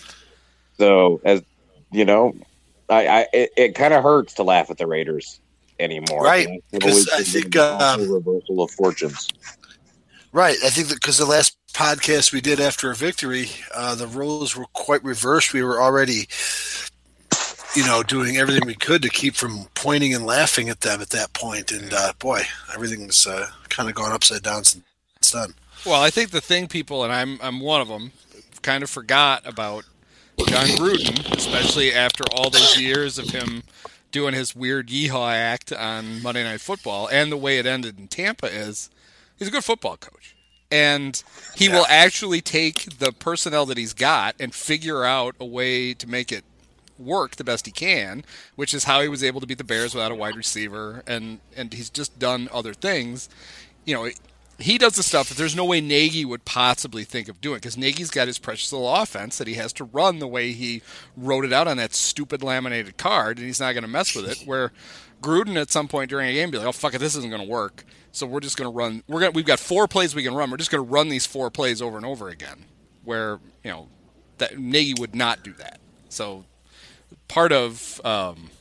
[0.78, 1.42] So as
[1.92, 2.36] you know,
[2.90, 5.40] I, I it, it kind of hurts to laugh at the Raiders
[5.80, 6.24] anymore.
[6.24, 9.30] Right, They've because I think, an um, reversal of fortunes.
[10.34, 10.58] Right.
[10.64, 14.56] I think that because the last podcast we did after a victory, uh, the roles
[14.56, 15.54] were quite reversed.
[15.54, 16.28] We were already,
[17.76, 21.10] you know, doing everything we could to keep from pointing and laughing at them at
[21.10, 21.72] that point.
[21.72, 24.84] And uh, boy, everything's uh, kind of gone upside down since
[25.32, 25.56] then.
[25.86, 28.14] Well, I think the thing people, and I'm I'm one of them,
[28.62, 29.84] kind of forgot about
[30.48, 33.64] Jon Gruden, especially after all those years of him
[34.12, 38.08] doing his weird yeehaw act on Monday Night Football, and the way it ended in
[38.08, 38.90] Tampa is
[39.38, 40.33] he's a good football coach,
[40.74, 41.24] and
[41.56, 46.10] he will actually take the personnel that he's got and figure out a way to
[46.10, 46.44] make it
[46.98, 49.94] work the best he can, which is how he was able to beat the Bears
[49.94, 53.30] without a wide receiver, and and he's just done other things.
[53.86, 54.10] You know,
[54.58, 57.78] he does the stuff that there's no way Nagy would possibly think of doing because
[57.78, 60.82] Nagy's got his precious little offense that he has to run the way he
[61.16, 64.28] wrote it out on that stupid laminated card, and he's not going to mess with
[64.28, 64.48] it.
[64.48, 64.72] Where
[65.24, 67.42] Gruden at some point during a game be like, "Oh fuck it, this isn't going
[67.42, 69.04] to work." So we're just going to run.
[69.08, 69.34] We're going.
[69.34, 70.52] We've got four plays we can run.
[70.52, 72.66] We're just going to run these four plays over and over again.
[73.04, 73.88] Where you know
[74.38, 75.80] that Nagy would not do that.
[76.10, 76.46] So
[77.28, 78.52] part of um,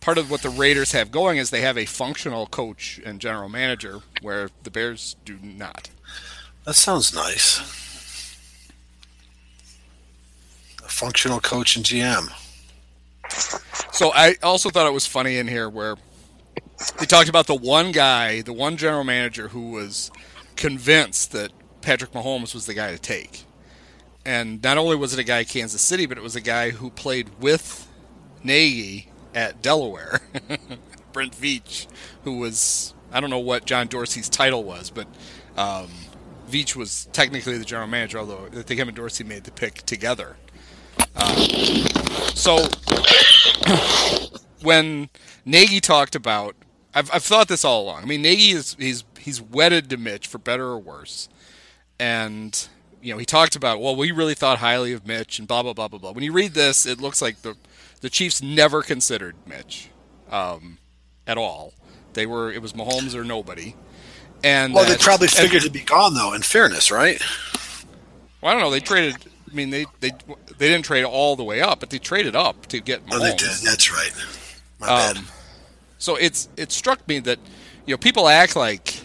[0.00, 3.48] part of what the Raiders have going is they have a functional coach and general
[3.48, 5.90] manager, where the Bears do not.
[6.64, 7.60] That sounds nice.
[10.84, 12.30] A functional coach and GM.
[13.92, 15.96] So I also thought it was funny in here where
[16.98, 20.10] they talked about the one guy, the one general manager who was
[20.56, 23.44] convinced that Patrick Mahomes was the guy to take.
[24.24, 26.90] And not only was it a guy Kansas City, but it was a guy who
[26.90, 27.88] played with
[28.44, 30.20] Nagy at Delaware,
[31.12, 31.86] Brent Veach,
[32.24, 35.06] who was I don't know what John Dorsey's title was, but
[35.56, 35.88] um,
[36.50, 39.82] Veach was technically the general manager, although I think him and Dorsey made the pick
[39.86, 40.36] together.
[41.16, 41.36] Um,
[42.34, 42.58] so
[44.62, 45.08] when
[45.44, 46.54] Nagy talked about,
[46.94, 48.02] I've, I've thought this all along.
[48.02, 51.28] I mean, Nagy is he's he's wedded to Mitch for better or worse,
[51.98, 52.68] and
[53.02, 55.72] you know he talked about well, we really thought highly of Mitch and blah blah
[55.72, 56.12] blah blah blah.
[56.12, 57.56] When you read this, it looks like the
[58.00, 59.90] the Chiefs never considered Mitch
[60.30, 60.78] um,
[61.26, 61.72] at all.
[62.14, 63.74] They were it was Mahomes or nobody.
[64.44, 66.32] And Well, they that- probably and- figured he'd be gone, though.
[66.32, 67.20] In fairness, right?
[68.40, 68.70] well, I don't know.
[68.70, 69.16] They traded.
[69.50, 70.10] I mean, they they
[70.58, 73.12] they didn't trade all the way up, but they traded up to get Mahomes.
[73.12, 73.50] Oh, they did.
[73.64, 74.12] That's right.
[74.80, 75.16] My bad.
[75.18, 75.26] Um,
[75.98, 77.38] so it's it struck me that
[77.86, 78.96] you know people act like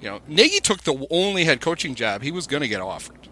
[0.00, 3.28] you know Nagy took the only head coaching job he was going to get offered.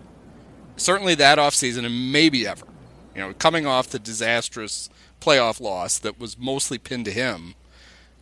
[0.76, 2.66] Certainly that offseason and maybe ever.
[3.14, 4.88] You know, coming off the disastrous
[5.20, 7.54] playoff loss that was mostly pinned to him,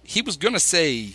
[0.03, 1.15] he was going to say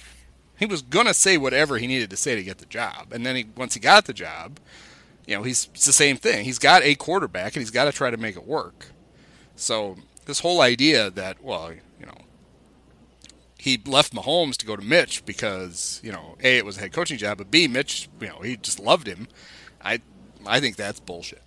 [0.58, 3.12] he was going to say whatever he needed to say to get the job.
[3.12, 4.60] And then he, once he got the job,
[5.26, 6.46] you know, he's it's the same thing.
[6.46, 8.88] He's got a quarterback and he's got to try to make it work.
[9.56, 12.18] So this whole idea that well, you know,
[13.58, 16.94] he left Mahomes to go to Mitch because you know a it was a head
[16.94, 19.28] coaching job, but b Mitch you know he just loved him.
[19.82, 20.02] I
[20.46, 21.42] I think that's bullshit.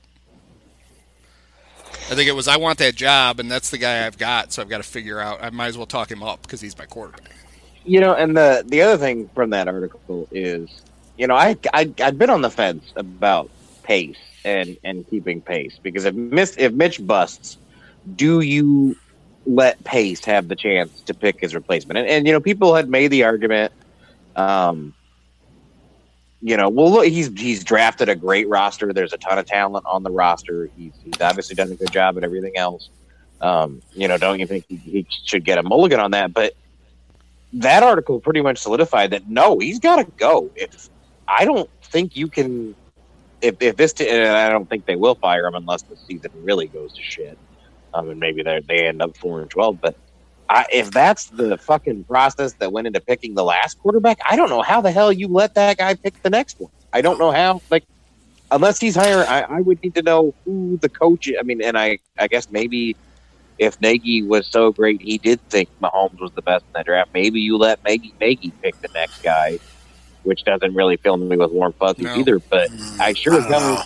[2.11, 4.63] I think it was I want that job and that's the guy I've got, so
[4.63, 5.43] I've got to figure out.
[5.43, 7.33] I might as well talk him up because he's my quarterback.
[7.85, 10.71] You know, and the the other thing from that article is,
[11.19, 13.51] you know, I I I'd been on the fence about
[13.87, 17.57] Pace and and keeping Pace because if Miss if Mitch busts,
[18.17, 18.97] do you
[19.47, 21.99] let Pace have the chance to pick his replacement?
[21.99, 23.73] And, and you know, people had made the argument,
[24.35, 24.93] um,
[26.43, 28.93] you know, well, look, he's he's drafted a great roster.
[28.93, 30.69] There's a ton of talent on the roster.
[30.77, 32.91] He's he's obviously done a good job at everything else.
[33.41, 36.33] Um, you know, don't you think he, he should get a mulligan on that?
[36.33, 36.55] But
[37.53, 40.89] that article pretty much solidified that no, he's got to go if
[41.29, 42.75] I don't think you can.
[43.43, 46.31] If, if this, t- and I don't think they will fire him unless the season
[46.43, 47.39] really goes to shit.
[47.95, 49.81] Um, and maybe they they end up four and twelve.
[49.81, 49.97] But
[50.49, 54.49] I, if that's the fucking process that went into picking the last quarterback, I don't
[54.49, 56.71] know how the hell you let that guy pick the next one.
[56.93, 57.63] I don't know how.
[57.71, 57.85] Like,
[58.51, 61.29] unless he's hiring, I, I would need to know who the coach.
[61.39, 62.97] I mean, and I I guess maybe
[63.59, 67.11] if Nagy was so great, he did think Mahomes was the best in that draft.
[67.15, 69.59] Maybe you let Nagy Nagy pick the next guy,
[70.27, 72.17] which doesn't really fill me with warm fuzzies No.
[72.17, 72.39] either.
[72.39, 73.01] But mm.
[73.01, 73.61] I sure as hell.
[73.79, 73.85] Oh.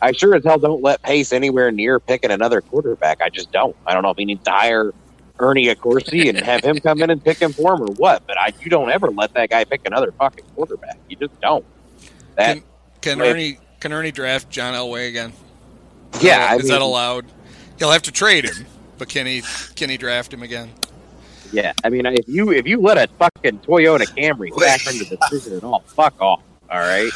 [0.00, 3.20] I sure as hell don't let Pace anywhere near picking another quarterback.
[3.22, 3.74] I just don't.
[3.86, 4.92] I don't know if he needs to hire
[5.38, 8.26] Ernie Accorsi and have him come in and pick him for him or what.
[8.26, 10.98] But I, you don't ever let that guy pick another fucking quarterback.
[11.08, 11.64] You just don't.
[12.36, 12.62] That Can,
[13.00, 13.30] can Wait.
[13.30, 15.32] Ernie can Ernie draft John Elway again?
[16.20, 17.26] yeah, I is mean, that allowed?
[17.78, 18.66] He'll have to trade him,
[18.98, 19.42] but can he
[19.74, 20.70] can he draft him again?
[21.52, 25.16] Yeah, I mean, if you if you let a fucking Toyota Camry factor into the
[25.16, 26.42] decision at all, fuck off.
[26.70, 27.10] All right.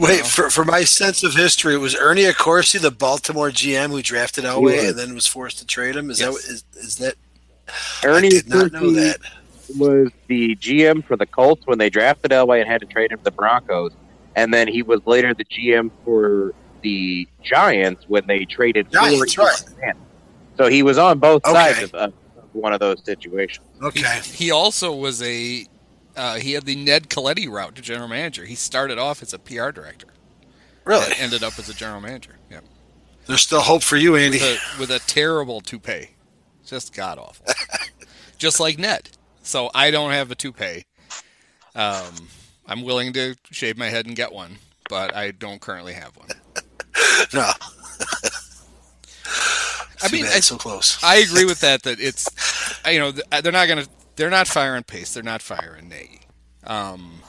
[0.00, 4.02] Wait, for, for my sense of history, it was Ernie Accorsi the Baltimore GM who
[4.02, 6.10] drafted Elway and then was forced to trade him?
[6.10, 7.14] Is that what- is, is that?
[8.04, 9.18] Ernie I did not know that.
[9.78, 13.18] was the GM for the Colts when they drafted Elway and had to trade him
[13.18, 13.92] to the Broncos,
[14.34, 16.52] and then he was later the GM for
[16.82, 19.94] the Giants when they traded Giants, for right.
[20.56, 21.54] So he was on both Okay.
[21.74, 22.12] sides of, of
[22.52, 23.66] one of those situations.
[23.82, 25.66] Okay, He also was a
[26.16, 28.44] uh, he had the Ned Colletti route to general manager.
[28.44, 30.08] He started off as a PR director
[30.84, 31.04] really?
[31.04, 32.36] and ended up as a general manager.
[32.50, 32.60] Yeah,
[33.26, 34.38] There's still hope for you, Andy.
[34.38, 34.42] with
[34.76, 36.10] a, with a terrible toupee,
[36.66, 37.46] just god awful,
[38.38, 39.10] just like Ned.
[39.42, 40.84] So I don't have a toupee.
[41.74, 42.12] Um,
[42.66, 44.56] I'm willing to shave my head and get one,
[44.88, 46.28] but I don't currently have one.
[47.34, 47.50] No,
[50.02, 51.02] I mean, bad, I, so close.
[51.02, 51.82] I agree with that.
[51.82, 52.28] That it's,
[52.90, 53.86] you know, they're not gonna,
[54.16, 55.14] they're not firing Pace.
[55.14, 56.20] They're not firing Nagy.
[56.64, 57.20] Um,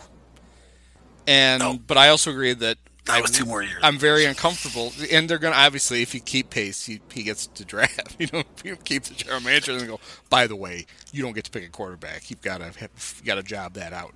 [1.28, 1.78] and No.
[1.86, 2.78] but I also agree that
[3.10, 3.80] I, was two more years.
[3.84, 7.66] I'm very uncomfortable, and they're gonna obviously if you keep Pace, he, he gets to
[7.66, 8.16] draft.
[8.20, 10.00] You know, if you keep the general manager, and go.
[10.30, 12.30] By the way, you don't get to pick a quarterback.
[12.30, 14.14] You've got to have, you got to job that out.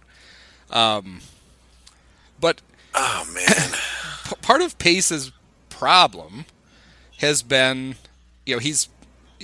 [0.69, 1.21] Um,
[2.39, 2.61] but
[2.93, 3.71] oh man,
[4.41, 5.31] part of Pace's
[5.69, 6.45] problem
[7.17, 7.95] has been,
[8.45, 8.89] you know, he's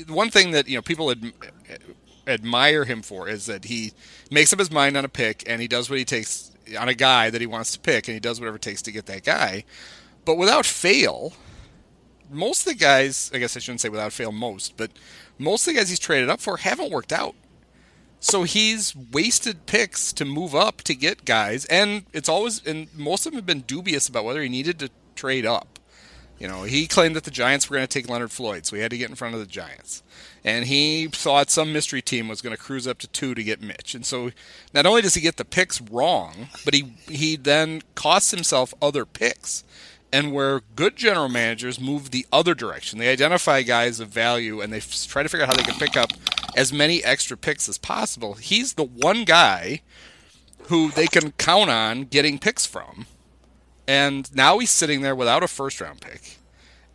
[0.08, 1.34] one thing that you know people ad-
[2.28, 3.92] admire him for is that he
[4.30, 6.94] makes up his mind on a pick and he does what he takes on a
[6.94, 9.24] guy that he wants to pick and he does whatever it takes to get that
[9.24, 9.64] guy.
[10.24, 11.34] But without fail,
[12.30, 14.92] most of the guys, I guess I shouldn't say without fail most, but
[15.38, 17.36] most of the guys he's traded up for haven't worked out.
[18.20, 23.26] So he's wasted picks to move up to get guys, and it's always and most
[23.26, 25.80] of them have been dubious about whether he needed to trade up.
[26.42, 28.82] You know, he claimed that the Giants were going to take Leonard Floyd, so we
[28.82, 30.02] had to get in front of the Giants.
[30.44, 33.62] And he thought some mystery team was going to cruise up to two to get
[33.62, 33.94] Mitch.
[33.94, 34.32] And so
[34.74, 39.06] not only does he get the picks wrong, but he he then costs himself other
[39.06, 39.64] picks.
[40.12, 44.74] And where good general managers move the other direction, they identify guys of value and
[44.74, 46.10] they try to figure out how they can pick up
[46.58, 48.34] as many extra picks as possible.
[48.34, 49.82] He's the one guy
[50.70, 53.06] who they can count on getting picks from
[53.92, 56.38] and now he's sitting there without a first round pick.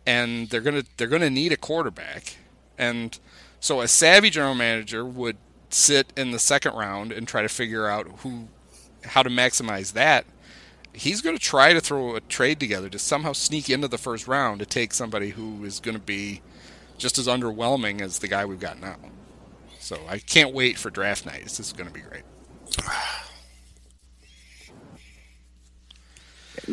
[0.07, 2.37] And they're going to they're to need a quarterback.
[2.75, 3.19] And
[3.59, 5.37] so a savvy general manager would
[5.69, 8.47] sit in the second round and try to figure out who
[9.03, 10.25] how to maximize that.
[10.91, 14.27] He's going to try to throw a trade together to somehow sneak into the first
[14.27, 16.41] round to take somebody who is going to be
[16.97, 18.95] just as underwhelming as the guy we've got now.
[19.79, 21.43] So i can't wait for draft night.
[21.43, 22.23] This is going to be great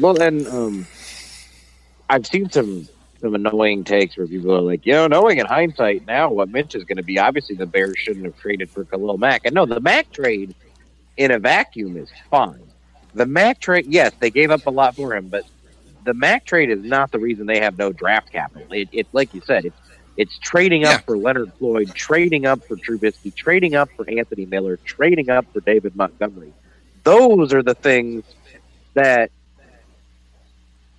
[0.01, 0.87] Well, then um,
[2.09, 2.89] I've seen some
[3.21, 6.75] some annoying takes where people are like, you know, knowing in hindsight now what Mitch
[6.75, 9.43] is going to be, obviously the Bears shouldn't have traded for Khalil Mack.
[9.47, 10.55] And no, the Mack trade
[11.17, 12.61] in a vacuum is fine.
[13.15, 15.45] The Mack trade, yes, they gave up a lot for him, but
[16.05, 18.67] the Mack trade is not the reason they have no draft capital.
[18.73, 19.77] It, it's like you said, it's
[20.17, 20.99] it's trading up Yeah.
[20.99, 25.61] for Leonard Floyd, trading up for Trubisky, trading up for Anthony Miller, trading up for
[25.61, 26.53] David Montgomery.
[27.05, 28.23] Those are the things
[28.95, 29.31] that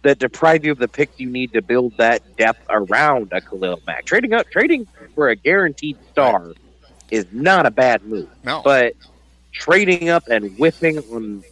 [0.05, 3.81] that deprive you of the picks you need to build that depth around a Khalil
[3.87, 4.05] Mack.
[4.05, 6.53] Trading up, trading for a guaranteed star
[7.09, 8.93] is not a bad move, no but
[9.51, 11.43] trading up and whiffing on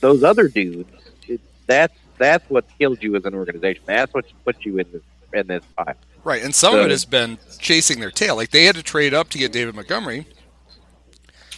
[0.00, 0.90] those other dudes,
[1.26, 3.82] it, that's that's what killed you as an organization.
[3.86, 5.94] That's what put you in this in this pile.
[6.24, 8.36] Right, and some of it has been chasing their tail.
[8.36, 10.26] Like they had to trade up to get David Montgomery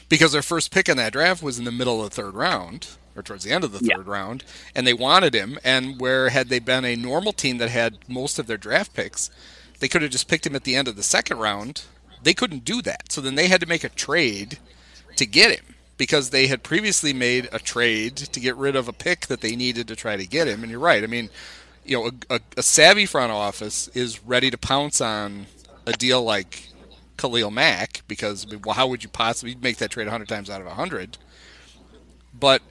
[0.09, 2.87] because their first pick in that draft was in the middle of the third round
[3.17, 3.97] or towards the end of the Yeah.
[3.97, 4.45] third round,
[4.75, 5.59] and they wanted him.
[5.65, 9.31] And where had they been a normal team that had most of their draft picks,
[9.81, 11.83] they could have just picked him at the end of the second round.
[12.23, 14.59] They couldn't do that, so then they had to make a trade
[15.17, 18.93] to get him because they had previously made a trade to get rid of a
[18.93, 20.63] pick that they needed to try to get him.
[20.63, 21.03] And you're right.
[21.05, 21.29] I mean,
[21.85, 25.47] you know, a, a, a savvy front office is ready to pounce on
[25.87, 26.69] a deal like
[27.19, 30.67] Khalil Mack because well, how would you possibly make that trade 100 times out of
[30.67, 31.19] 100?
[32.39, 32.63] But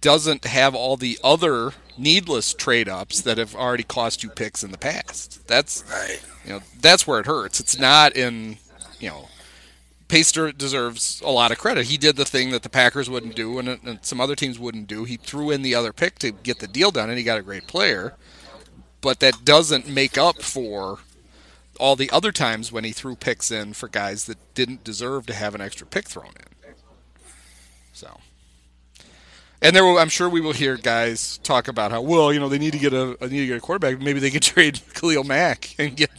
[0.00, 4.70] doesn't have all the other needless trade ups that have already cost you picks in
[4.70, 5.46] the past.
[5.48, 6.20] That's Right.
[6.44, 7.60] you know that's where it hurts.
[7.60, 8.58] It's not in
[9.00, 9.28] you know
[10.08, 11.86] Paster deserves a lot of credit.
[11.86, 14.86] He did the thing that the Packers wouldn't do and, and some other teams wouldn't
[14.86, 15.04] do.
[15.04, 17.42] He threw in the other pick to get the deal done, and he got a
[17.42, 18.14] great player.
[19.02, 21.00] But that doesn't make up for
[21.78, 25.34] all the other times when he threw picks in for guys that didn't deserve to
[25.34, 26.72] have an extra pick thrown in.
[27.92, 28.18] So.
[29.60, 32.48] And there, will, I'm sure we will hear guys talk about how well, you know,
[32.48, 34.00] they need to get a need to get a quarterback.
[34.00, 36.10] Maybe they could trade Khalil Mack and get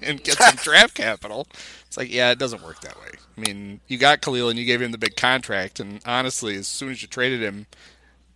[0.00, 1.48] and get some draft capital.
[1.86, 3.10] It's like, yeah, it doesn't work that way.
[3.36, 6.68] I mean, you got Khalil and you gave him the big contract, and honestly, as
[6.68, 7.66] soon as you traded him,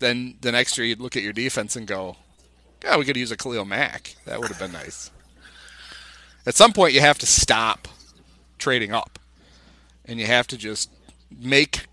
[0.01, 2.17] then the next year you'd look at your defense and go,
[2.83, 4.17] "Yeah, we could use a Khalil Mack.
[4.25, 5.13] That would have been nice."
[6.47, 7.87] At some point, you have to stop
[8.59, 9.21] trading up,
[10.05, 10.91] and you have to just
[11.31, 11.88] make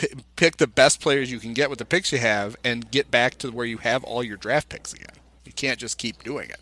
[0.00, 3.10] p- pick the best players you can get with the picks you have and get
[3.10, 5.14] back to where you have all your draft picks again.
[5.44, 6.60] You can't just keep doing it.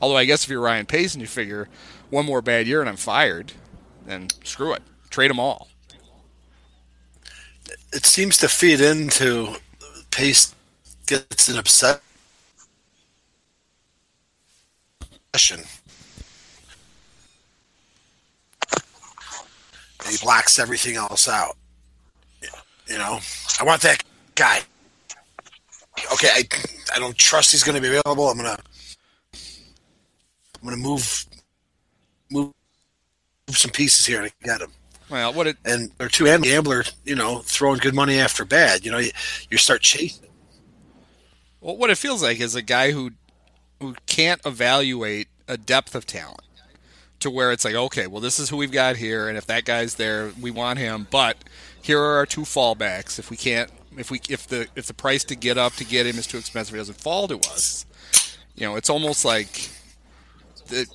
[0.00, 1.68] Although I guess if you're Ryan Pace and you figure
[2.10, 3.52] one more bad year and I'm fired,
[4.06, 5.68] then screw it, trade them all.
[7.92, 9.56] It seems to feed into
[10.10, 10.54] Pace
[11.06, 12.02] gets an upset
[20.08, 21.56] he blocks everything else out.
[22.86, 23.18] You know,
[23.60, 24.02] I want that
[24.34, 24.60] guy.
[26.12, 26.42] Okay, I,
[26.94, 28.28] I don't trust he's going to be available.
[28.28, 28.58] I'm gonna
[30.62, 31.26] I'm gonna move
[32.30, 32.52] move
[33.48, 34.70] move some pieces here to get him.
[35.08, 38.84] Well, what it And or two and gambler, you know, throwing good money after bad.
[38.84, 39.10] You know, you,
[39.50, 40.28] you start chasing.
[41.60, 43.12] well, what it feels like is a guy who
[43.80, 46.40] who can't evaluate a depth of talent
[47.20, 49.64] to where it's like, okay, well, this is who we've got here, and if that
[49.64, 51.06] guy's there, we want him.
[51.10, 51.36] But
[51.86, 53.20] here are our two fallbacks.
[53.20, 56.04] If we can't, if we if the if the price to get up to get
[56.04, 57.86] him is too expensive, he doesn't fall to us.
[58.56, 59.70] You know, it's almost like
[60.66, 60.86] the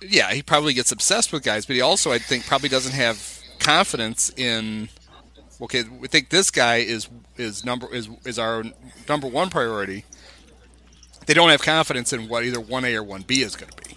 [0.00, 3.42] yeah, he probably gets obsessed with guys, but he also, I think, probably doesn't have
[3.58, 4.90] confidence in.
[5.60, 8.62] Okay, we think this guy is is number is is our
[9.08, 10.04] number one priority.
[11.26, 13.88] They don't have confidence in what either one A or one B is going to
[13.88, 13.96] be.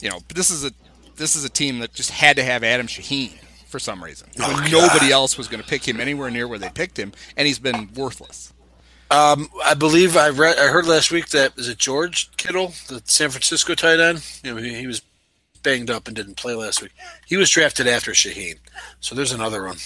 [0.00, 0.72] You know, but this is a
[1.14, 4.28] this is a team that just had to have Adam Shaheen for some reason.
[4.40, 4.72] Oh, when God.
[4.72, 7.58] nobody else was going to pick him anywhere near where they picked him, and he's
[7.58, 8.52] been worthless.
[9.10, 13.02] Um, I believe I read, I heard last week that is it George Kittle, the
[13.04, 14.24] San Francisco tight end.
[14.42, 15.02] You know, he, he was
[15.62, 16.92] banged up and didn't play last week.
[17.26, 18.58] He was drafted after Shaheen,
[19.00, 19.76] so there's another one.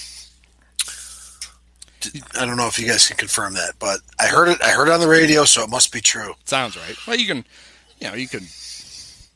[2.39, 4.63] I don't know if you guys can confirm that, but I heard it.
[4.63, 6.33] I heard it on the radio, so it must be true.
[6.47, 6.97] Sounds right.
[7.07, 7.45] Well, you can,
[7.99, 8.47] you know, you can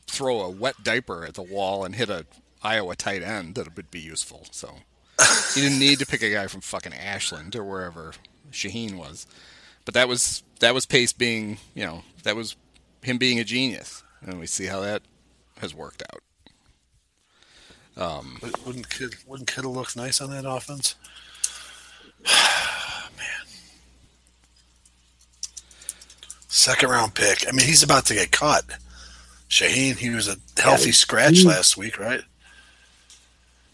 [0.07, 2.25] throw a wet diaper at the wall and hit a
[2.65, 4.45] Iowa tight end that would be useful.
[4.51, 4.73] So
[5.55, 8.13] you didn't need to pick a guy from fucking Ashland or wherever
[8.51, 9.27] Shaheen was.
[9.85, 12.55] But that was that was Pace being, you know, that was
[13.03, 15.03] him being a genius, and we see how that
[15.59, 16.21] has worked out.
[17.97, 20.95] Um, Wouldn't Kid, wouldn't Kittle look nice on that offense?
[22.25, 23.45] Man,
[26.47, 27.47] second round pick.
[27.47, 28.65] I mean, he's about to get cut.
[29.49, 32.21] Shaheen, he was a healthy scratch he- last week, right?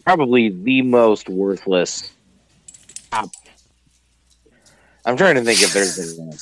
[0.04, 2.12] Probably the most worthless.
[3.12, 3.30] I'm
[5.16, 6.32] trying to think if there's been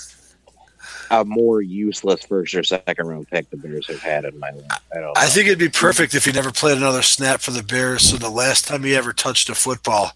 [1.11, 4.51] a, a more useless first or second round pick the Bears have had in my
[4.51, 4.65] life.
[4.93, 5.03] I don't.
[5.03, 5.13] Know.
[5.17, 8.03] I think it'd be perfect if he never played another snap for the Bears.
[8.03, 10.13] So the last time he ever touched a football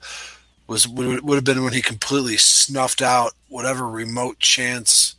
[0.67, 5.17] was would, would have been when he completely snuffed out whatever remote chance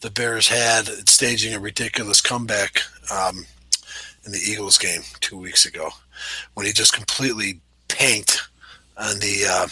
[0.00, 2.80] the Bears had at staging a ridiculous comeback
[3.10, 3.46] um,
[4.26, 5.90] in the Eagles game two weeks ago,
[6.54, 8.40] when he just completely panked
[8.96, 9.66] on the uh,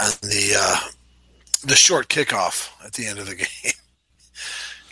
[0.00, 0.76] on the uh,
[1.64, 3.72] the short kickoff at the end of the game.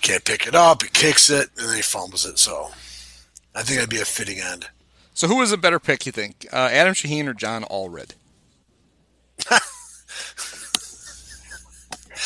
[0.03, 0.83] Can't pick it up.
[0.83, 2.39] He kicks it, and then he fumbles it.
[2.39, 2.69] So
[3.55, 4.69] I think that'd be a fitting end.
[5.15, 8.11] so who was a better pick, you think, uh, Adam Shaheen or John Allred?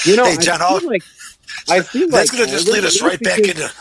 [0.05, 1.03] you know, Hey, I John feel like
[1.69, 3.73] I feel That's like going to just lead us right back because- into.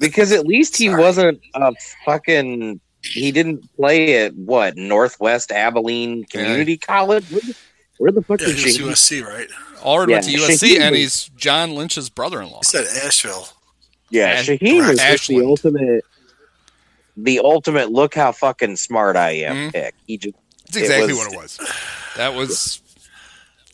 [0.00, 1.00] because at least he Sorry.
[1.02, 1.72] wasn't a
[2.04, 2.80] fucking.
[3.02, 7.24] He didn't play at what Northwest Abilene Community College.
[7.30, 7.54] Where the,
[7.98, 8.94] where the fuck Yeah, is he was?
[9.00, 9.48] USC, right?
[9.80, 12.60] Allred went to USC, Shaheen and was- he's John Lynch's brother-in-law.
[12.60, 13.48] He said Asheville.
[14.10, 16.04] Yeah, Ash- Shaheen was just the ultimate,
[17.16, 17.90] the ultimate.
[17.90, 19.56] Look how fucking smart I am.
[19.56, 19.72] Mhm.
[19.72, 19.94] Pick.
[20.06, 20.36] He just
[20.66, 21.58] That's exactly was- what it was.
[22.16, 22.80] That was,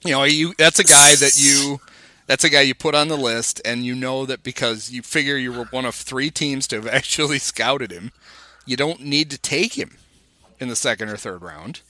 [0.05, 0.55] you know, you.
[0.57, 1.81] That's a guy that you.
[2.27, 5.37] That's a guy you put on the list, and you know that because you figure
[5.37, 8.13] you were one of three teams to have actually scouted him,
[8.69, 9.97] you don't need to take him
[10.61, 11.81] in the second or third round.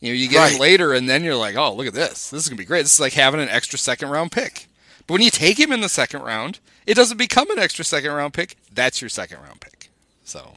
[0.00, 2.30] You know, you get him later, and then you're like, oh, look at this.
[2.30, 2.82] This is gonna be great.
[2.82, 4.66] This is like having an extra second round pick.
[5.06, 8.12] But when you take him in the second round, it doesn't become an extra second
[8.12, 8.56] round pick.
[8.72, 9.90] That's your second round pick.
[10.24, 10.54] So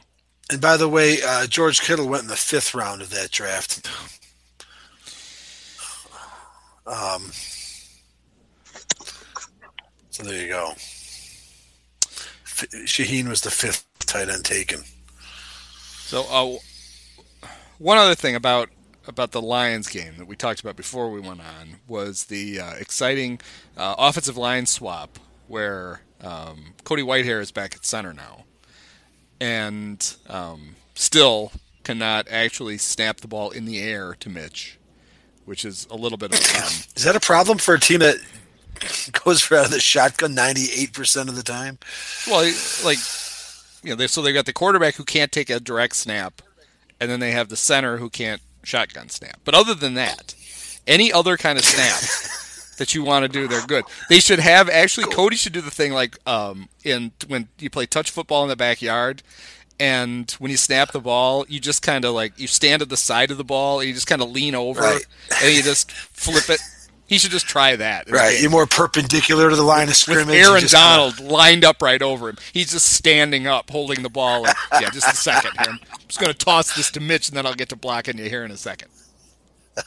[0.50, 3.90] And by the way, uh, George Kittle went in the fifth round of that draft.
[6.86, 7.32] Um,
[10.10, 10.72] so there you go.
[12.46, 14.84] F- Shaheen was the fifth tight end taken.
[16.14, 17.48] So, uh,
[17.80, 18.70] one other thing about
[19.08, 22.74] about the Lions game that we talked about before we went on was the uh,
[22.74, 23.42] exciting
[23.76, 28.44] uh, offensive line swap where um, Cody Whitehair is back at center now,
[29.42, 31.52] and um, still
[31.84, 34.78] cannot actually snap the ball in the air to Mitch,
[35.46, 36.82] which is a little bit of a problem.
[36.96, 38.18] Is that a problem for a team that
[39.26, 41.80] goes for out of the shotgun ninety eight percent of the time?
[42.28, 42.54] Well,
[42.86, 43.00] like
[43.84, 46.42] you know, they, so they've got the quarterback who can't take a direct snap,
[47.00, 49.40] and then they have the center who can't shotgun snap.
[49.44, 50.36] But other than that,
[50.88, 53.86] any other kind of snap that you want to do, they're good.
[54.10, 55.08] They should have actually.
[55.14, 58.56] Cody should do the thing like um, in when you play touch football in the
[58.56, 59.22] backyard.
[59.80, 62.96] And when you snap the ball, you just kind of like you stand at the
[62.98, 65.06] side of the ball, and you just kind of lean over, Right.
[65.44, 66.62] and you just flip it.
[67.06, 68.10] He should just try that.
[68.10, 70.28] Right, you're more perpendicular to the line of scrimmage.
[70.28, 72.38] with Aaron just kinda- Donald lined up right over him.
[72.54, 74.48] He's just standing up, holding the ball.
[74.48, 75.52] And, yeah, just a second.
[75.60, 75.68] Here.
[75.70, 78.30] I'm just going to toss this to Mitch, and then I'll get to blocking you
[78.30, 78.88] here in a second.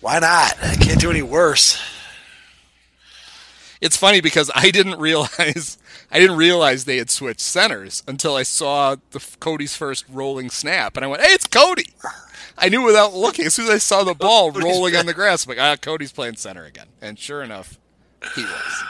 [0.00, 0.54] Why not?
[0.62, 1.78] I can't do any worse.
[3.80, 5.78] It's funny because I didn't realize
[6.10, 10.96] I didn't realize they had switched centers until I saw the Cody's first rolling snap,
[10.96, 11.86] and I went, "Hey, it's Cody!"
[12.58, 13.46] I knew without looking.
[13.46, 16.12] As soon as I saw the ball rolling on the grass, I'm like, "Ah, Cody's
[16.12, 17.78] playing center again." And sure enough,
[18.34, 18.84] he was.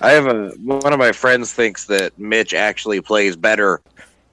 [0.00, 3.80] I have a one of my friends thinks that Mitch actually plays better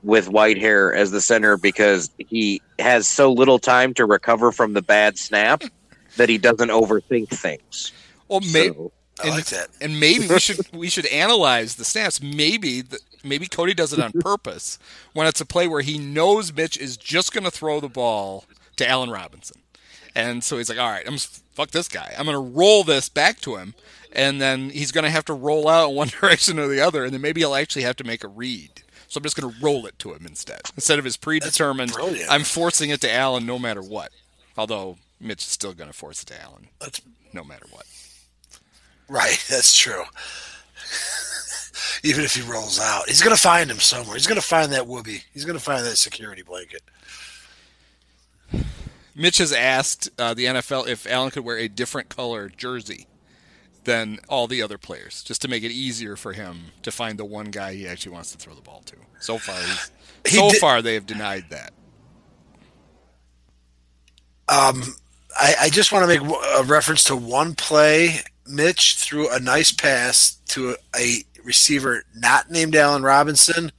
[0.03, 4.81] with Whitehair as the center because he has so little time to recover from the
[4.81, 5.63] bad snap
[6.17, 7.91] that he doesn't overthink things.
[8.27, 8.75] Well, maybe.
[8.75, 8.91] So,
[9.23, 9.67] I like that.
[9.79, 12.21] and maybe we should we should analyze the snaps.
[12.21, 14.77] Maybe the, maybe Cody does it on purpose
[15.13, 18.45] when it's a play where he knows Mitch is just going to throw the ball
[18.77, 19.61] to Allen Robinson,
[20.15, 22.13] and so he's like, "All right, I'm just, fuck this guy.
[22.17, 23.73] I'm going to roll this back to him,
[24.11, 27.03] and then he's going to have to roll out in one direction or the other,
[27.05, 29.59] and then maybe he'll actually have to make a read." So I'm just going to
[29.61, 31.91] roll it to him instead, instead of his predetermined.
[32.29, 34.09] I'm forcing it to Allen no matter what.
[34.57, 37.01] Although Mitch is still going to force it to Allen That's
[37.33, 37.85] no matter what.
[39.09, 39.43] right.
[39.49, 40.03] That's true.
[42.03, 44.15] Even if he rolls out, he's going to find him somewhere.
[44.15, 45.23] He's going to find that whoopee.
[45.33, 46.81] He's going to find that security blanket.
[49.13, 53.07] Mitch has asked uh, the NFL if Allen could wear a different color jersey
[53.83, 57.25] than all the other players, just to make it easier for him to find the
[57.25, 58.95] one guy he actually wants to throw the ball to.
[59.19, 59.91] So far, he's,
[60.27, 61.73] He so did- far they have denied that.
[64.47, 64.81] Um,
[65.37, 68.17] I, I just want to make a reference to one play.
[68.47, 73.71] Mitch threw a nice pass to a, a receiver not named Allen Robinson,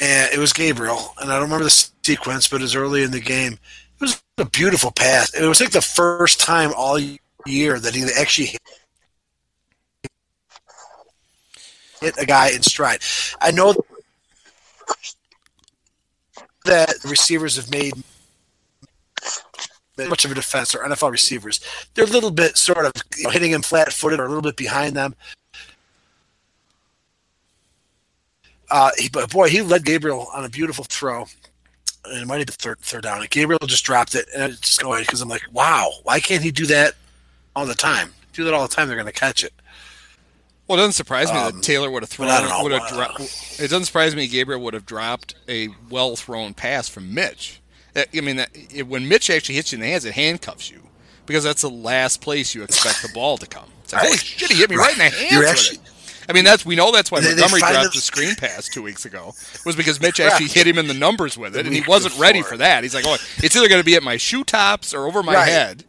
[0.00, 1.14] and it was Gabriel.
[1.20, 3.52] And I don't remember the sequence, but it was early in the game.
[3.52, 5.32] It was a beautiful pass.
[5.34, 6.98] It was like the first time all
[7.46, 8.56] year that he actually
[12.00, 13.00] hit a guy in stride.
[13.40, 13.74] I know
[16.64, 17.94] that receivers have made
[20.08, 21.60] much of a defense or NFL receivers.
[21.94, 24.42] They're a little bit sort of you know, hitting him flat footed or a little
[24.42, 25.14] bit behind them.
[28.72, 31.26] Uh, he, but boy, he led Gabriel on a beautiful throw.
[32.04, 33.20] And it might have been third, third down.
[33.20, 36.42] And Gabriel just dropped it, and it's just going because I'm like, wow, why can't
[36.42, 36.94] he do that
[37.54, 38.12] all the time?
[38.32, 39.52] Do that all the time, they're going to catch it.
[40.66, 42.28] Well, it doesn't surprise me Um, that Taylor would have thrown.
[42.28, 42.62] but I don't know.
[42.62, 46.88] Would have dro- it doesn't surprise me Gabriel would have dropped a well thrown pass
[46.88, 47.60] from Mitch.
[47.92, 50.70] That- I mean, that, it, when Mitch actually hits you in the hands, it handcuffs
[50.70, 50.80] you
[51.26, 53.68] because that's the last place you expect the ball to come.
[53.84, 54.20] It's like, holy Right.
[54.20, 55.12] shit, he hit me right, in the Right.
[55.12, 55.82] hands You're with actually- it.
[56.28, 58.68] I mean, that's we know that's why They- they Montgomery find dropped the screen pass
[58.68, 59.34] two weeks ago
[59.66, 62.42] was because Mitch actually hit him in the numbers with it, and he wasn't ready
[62.42, 62.82] for that.
[62.82, 65.34] He's like, oh, it's either going to be at my shoe tops or over my
[65.34, 65.48] Right.
[65.48, 65.84] head.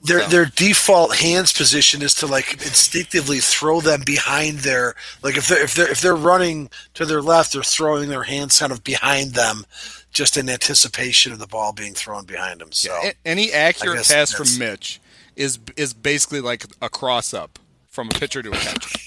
[0.00, 5.36] Their So- their default hands position is to like instinctively throw them behind their like
[5.36, 8.70] if they're if they're if they're running to their left, they're throwing their hands kind
[8.70, 9.66] of behind them,
[10.12, 12.70] just in anticipation of the ball being thrown behind them.
[12.70, 15.00] So A- Any accurate pass from Mitch
[15.34, 17.58] is is basically like a cross up
[17.90, 19.00] from a pitcher to a catcher.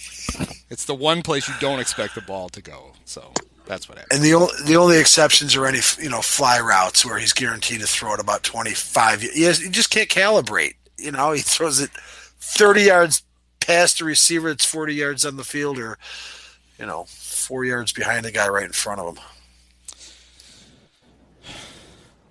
[0.72, 2.94] It's the one place you don't expect the ball to go.
[3.06, 3.32] So
[3.66, 4.18] That's what happened.
[4.18, 7.82] And the only the only exceptions are any you know fly routes where he's guaranteed
[7.82, 9.22] to throw it about twenty five.
[9.22, 10.76] He, has, he just can't calibrate.
[10.98, 11.92] You know, he throws it
[12.40, 13.24] thirty yards
[13.60, 14.50] past the receiver.
[14.50, 15.98] It's forty yards on the field, or
[16.80, 19.24] you know, four yards behind the guy right in front of him.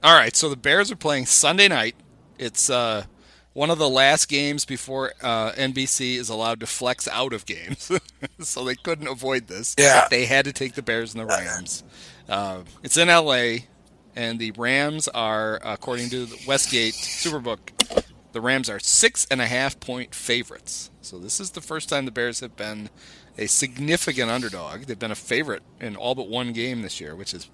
[0.03, 1.95] All right, so the Bears are playing Sunday night.
[2.39, 3.05] It's uh,
[3.53, 7.91] one of the last games before uh, NBC is allowed to flex out of games,
[8.41, 9.75] so they couldn't avoid this.
[9.79, 10.07] Yeah.
[10.11, 11.83] they had to take the Bears and the Rams.
[12.29, 13.67] Uh, it's in LA,
[14.15, 19.47] and the Rams are, according to the Westgate Superbook, the Rams are six and a
[19.47, 20.91] half point favorites.
[21.03, 22.89] So this is the first time the Bears have been
[23.37, 24.83] a significant underdog.
[24.83, 27.51] They've been a favorite in all but one game this year, which is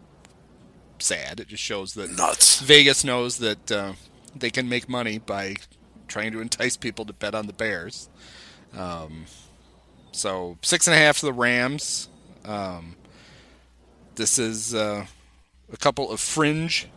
[0.99, 1.41] sad.
[1.41, 2.61] It just shows that Nuts.
[2.61, 3.93] Vegas knows that uh,
[4.35, 5.57] they can make money by
[6.09, 8.09] trying to entice people to bet on the Bears.
[8.77, 9.27] Um,
[10.13, 12.09] so six and a half for the Rams.
[12.45, 12.97] Um,
[14.15, 15.07] this is uh,
[15.73, 16.89] a couple of fringe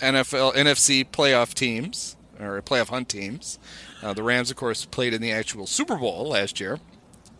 [0.00, 3.58] NFL NFC playoff teams or playoff hunt teams.
[4.02, 6.78] Uh, the Rams, of course, played in the actual Super Bowl last year,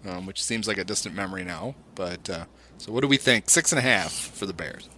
[0.07, 1.75] um, which seems like a distant memory now.
[1.95, 2.45] But uh,
[2.79, 3.49] so, what do we think?
[3.49, 4.89] Six and a half for the Bears.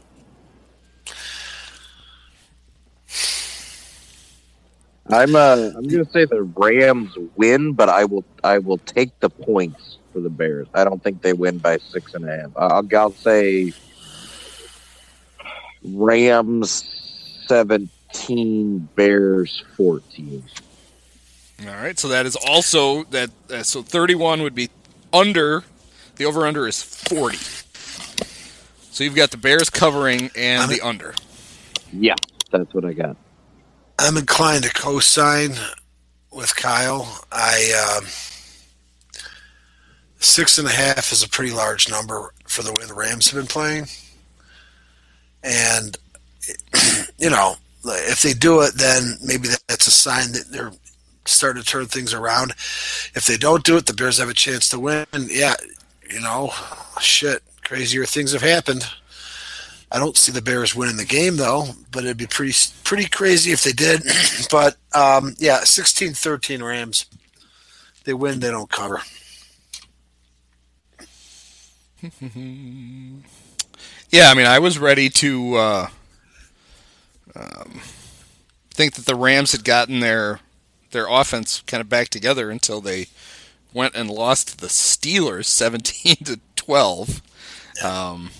[5.13, 9.29] I'm uh, I'm gonna say the Rams win, but I will I will take the
[9.29, 10.69] points for the Bears.
[10.73, 12.51] I don't think they win by six and a half.
[12.57, 13.75] I'll, I'll say
[15.85, 16.85] Rams
[17.47, 20.45] seventeen, Bears fourteen.
[21.61, 23.31] All right, so that is also that.
[23.51, 24.71] Uh, so thirty-one would be
[25.13, 25.65] under.
[26.17, 27.39] The over/under is forty.
[28.91, 31.15] So you've got the Bears covering and the under.
[31.93, 32.15] Yeah,
[32.51, 33.17] that's what I got.
[33.99, 35.53] I'm inclined to co-sign
[36.31, 37.25] with Kyle.
[37.31, 38.07] I um,
[40.19, 43.41] six and a half is a pretty large number for the way the Rams have
[43.41, 43.87] been playing,
[45.43, 45.97] and
[47.19, 50.73] you know if they do it, then maybe that's a sign that they're
[51.25, 52.53] starting to turn things around.
[53.15, 55.07] If they don't do it, the Bears have a chance to win.
[55.15, 55.55] Yeah,
[56.11, 56.53] you know,
[57.01, 58.85] shit, crazier things have happened.
[59.95, 63.53] I don't see the Bears winning the game though, but it'd be pretty pretty crazy
[63.53, 64.03] if they did.
[64.51, 67.07] but um, yeah, 16-13 Rams.
[68.05, 69.01] They win, they don't cover.
[74.13, 75.87] Yeah, I mean, I was ready to uh,
[77.35, 77.81] um,
[78.71, 80.41] think that the Rams had gotten their
[80.91, 83.07] their offense kind of back together until they
[83.73, 87.23] went and lost to the Steelers, seventeen to twelve.
[87.83, 88.33] Um,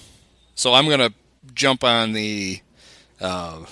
[0.55, 1.15] so I'm gonna
[1.55, 2.61] jump on the
[3.21, 3.65] uh,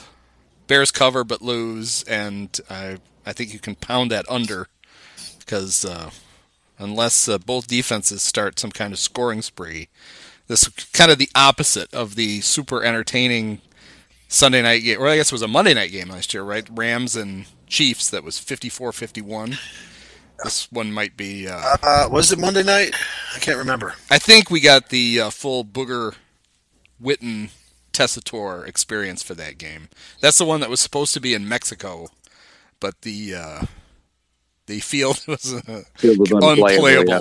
[0.66, 4.68] Bears cover but lose, and I I think you can pound that under
[5.38, 6.10] because uh,
[6.78, 9.88] unless uh, both defenses start some kind of scoring spree,
[10.46, 13.60] this is kind of the opposite of the super entertaining
[14.28, 16.66] Sunday night game, or I guess it was a Monday night game last year, right?
[16.70, 19.58] Rams and Chiefs that was 54-51.
[20.44, 21.48] This one might be.
[21.48, 22.94] Uh, Uh, was it Monday night?
[23.34, 23.94] I can't remember.
[24.08, 26.14] I think we got the uh, full Booger
[27.02, 27.50] Witten
[27.92, 29.88] Tessitore experience for that game.
[30.20, 32.08] That's the one that was supposed to be in Mexico,
[32.80, 33.66] but the uh,
[34.66, 37.18] the field was uh, Field was unplayable, yeah.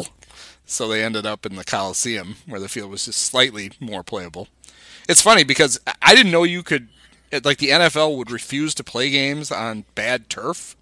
[0.66, 4.48] So they ended up in the Coliseum where the field was just slightly more playable.
[5.08, 6.90] It's funny because I- I didn't know you could
[7.44, 10.76] like the NFL would refuse to play games on bad turf.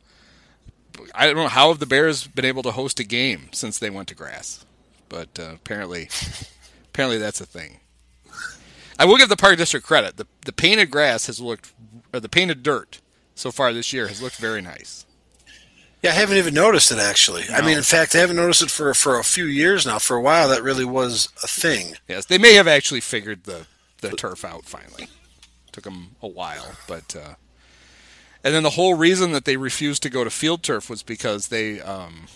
[1.14, 3.90] I don't know how have the Bears been able to host a game since they
[3.90, 4.66] went to grass,
[5.10, 6.10] but uh, apparently,
[6.90, 7.80] apparently that's a thing.
[9.00, 10.18] I will give the Park District credit.
[10.18, 11.74] the The painted grass has looked,
[12.14, 13.02] or the painted dirt
[13.36, 15.06] so far this year has looked very nice.
[16.04, 17.44] Yeah, I haven't even noticed it actually.
[17.52, 20.00] I mean, in fact, I haven't noticed it for for a few years now.
[20.00, 21.96] For a while, that really was a thing.
[22.08, 23.66] Yes, they may have actually figured the
[24.02, 25.08] the turf out finally.
[25.72, 27.36] Took them a while, but uh,
[28.44, 31.48] and then the whole reason that they refused to go to field turf was because
[31.48, 32.28] they um,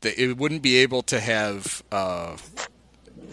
[0.00, 2.36] they it wouldn't be able to have uh,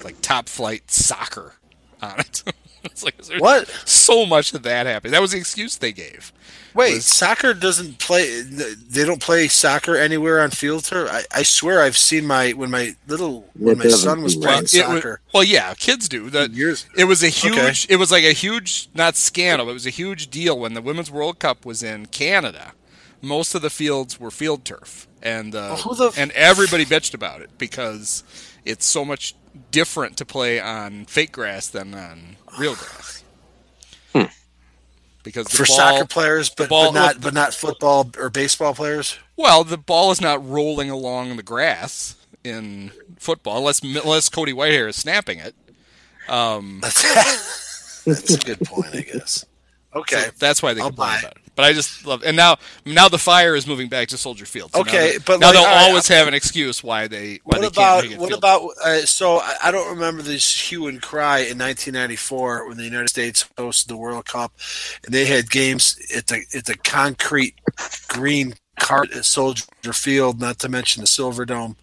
[0.03, 1.53] like top flight soccer
[2.01, 2.43] on it.
[2.83, 3.67] it's like there's What?
[3.85, 5.13] so much of that happened.
[5.13, 6.31] That was the excuse they gave.
[6.73, 8.41] Wait, Was- soccer doesn't play.
[8.41, 11.09] They don't play soccer anywhere on field turf.
[11.09, 14.59] I, I swear, I've seen my when my little when my son was playing well.
[14.59, 15.21] It was- soccer.
[15.33, 16.29] well, yeah, kids do.
[16.29, 17.57] That Years- It was a huge.
[17.85, 17.93] Okay.
[17.93, 19.69] It was like a huge, not scandal.
[19.69, 22.73] It was a huge deal when the Women's World Cup was in Canada.
[23.21, 26.85] Most of the fields were field turf, and uh, Well, who the f- and everybody
[26.85, 28.23] bitched about it because
[28.65, 29.33] it's so much
[29.71, 33.23] different to play on fake grass than on real grass.
[35.23, 38.75] Because the for ball, soccer players, but, ball- but not but not football or baseball
[38.75, 39.17] players.
[39.35, 44.87] well, the ball is not rolling along the grass in football unless unless Cody Whitehair
[44.87, 45.55] is snapping it.
[46.29, 49.45] Um, That's, that's a good point, I guess.
[49.95, 50.25] Okay.
[50.25, 51.44] so that's why they I'll complain buy about it.
[51.55, 54.73] But I just love, and now now the fire is moving back to Soldier Field.
[54.73, 57.57] So Okay, now but now like, they'll right, always have an excuse why they why
[57.57, 58.69] What they about can't make it what about?
[58.83, 63.09] Uh, so I, I don't remember this hue and cry in 1994 when the United
[63.09, 64.51] States hosted the World Cup,
[65.05, 67.55] and they had games at the at the concrete
[68.09, 71.77] green cart at Soldier Field, not to mention the Silver Dome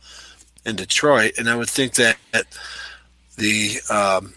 [0.64, 1.32] in Detroit.
[1.38, 2.46] And I would think that, that
[3.36, 4.34] the um,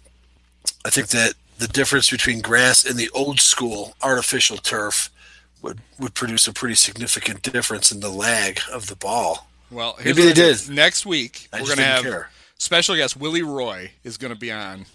[0.86, 5.10] I think that the difference between grass and the old school artificial turf
[5.66, 9.48] would would produce a pretty significant difference in the lag of the ball.
[9.72, 10.70] Well, Maybe they did.
[10.70, 12.30] Next week I we're gonna have care.
[12.58, 14.86] special guest Willy Roy is gonna be on,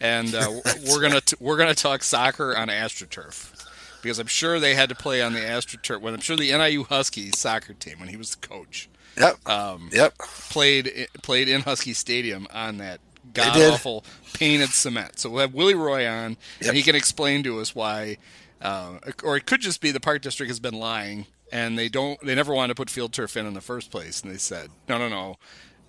[0.00, 0.48] and uh,
[0.90, 3.66] we're gonna we're gonna talk soccer on AstroTurf
[4.02, 6.00] because I'm sure they had to play on the AstroTurf.
[6.00, 9.48] When I'm sure the NIU Huskies soccer team when he was the coach Yep.
[9.48, 10.18] um, Yep.
[10.50, 13.00] played played in Husky Stadium on that
[13.32, 15.18] god awful painted cement.
[15.20, 16.68] So we'll have Willy Roy on, Yep.
[16.68, 18.16] and he can explain to us why,
[18.64, 22.18] uh, or it could just be the Park District has been lying, and they don't,
[22.22, 24.70] they never wanted to put field turf in in the first place, and they said,
[24.88, 25.36] no, no, no.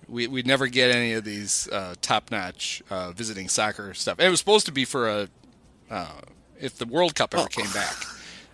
[0.07, 4.19] We, we'd never get any of these uh, top-notch uh, visiting soccer stuff.
[4.19, 5.27] And it was supposed to be for a
[5.89, 6.21] uh,
[6.59, 7.95] if the World Cup ever came back.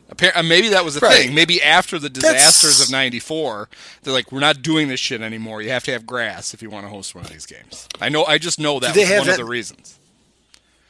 [0.09, 1.25] Appar- uh, maybe that was the Right.
[1.25, 1.35] thing.
[1.35, 3.69] Maybe after the disasters That's- of '94,
[4.03, 5.61] they're like, "We're not doing this shit anymore.
[5.61, 8.07] You have to have grass if you want to host one of these games." I
[8.09, 8.23] know.
[8.25, 9.97] I just know that was one of the reasons.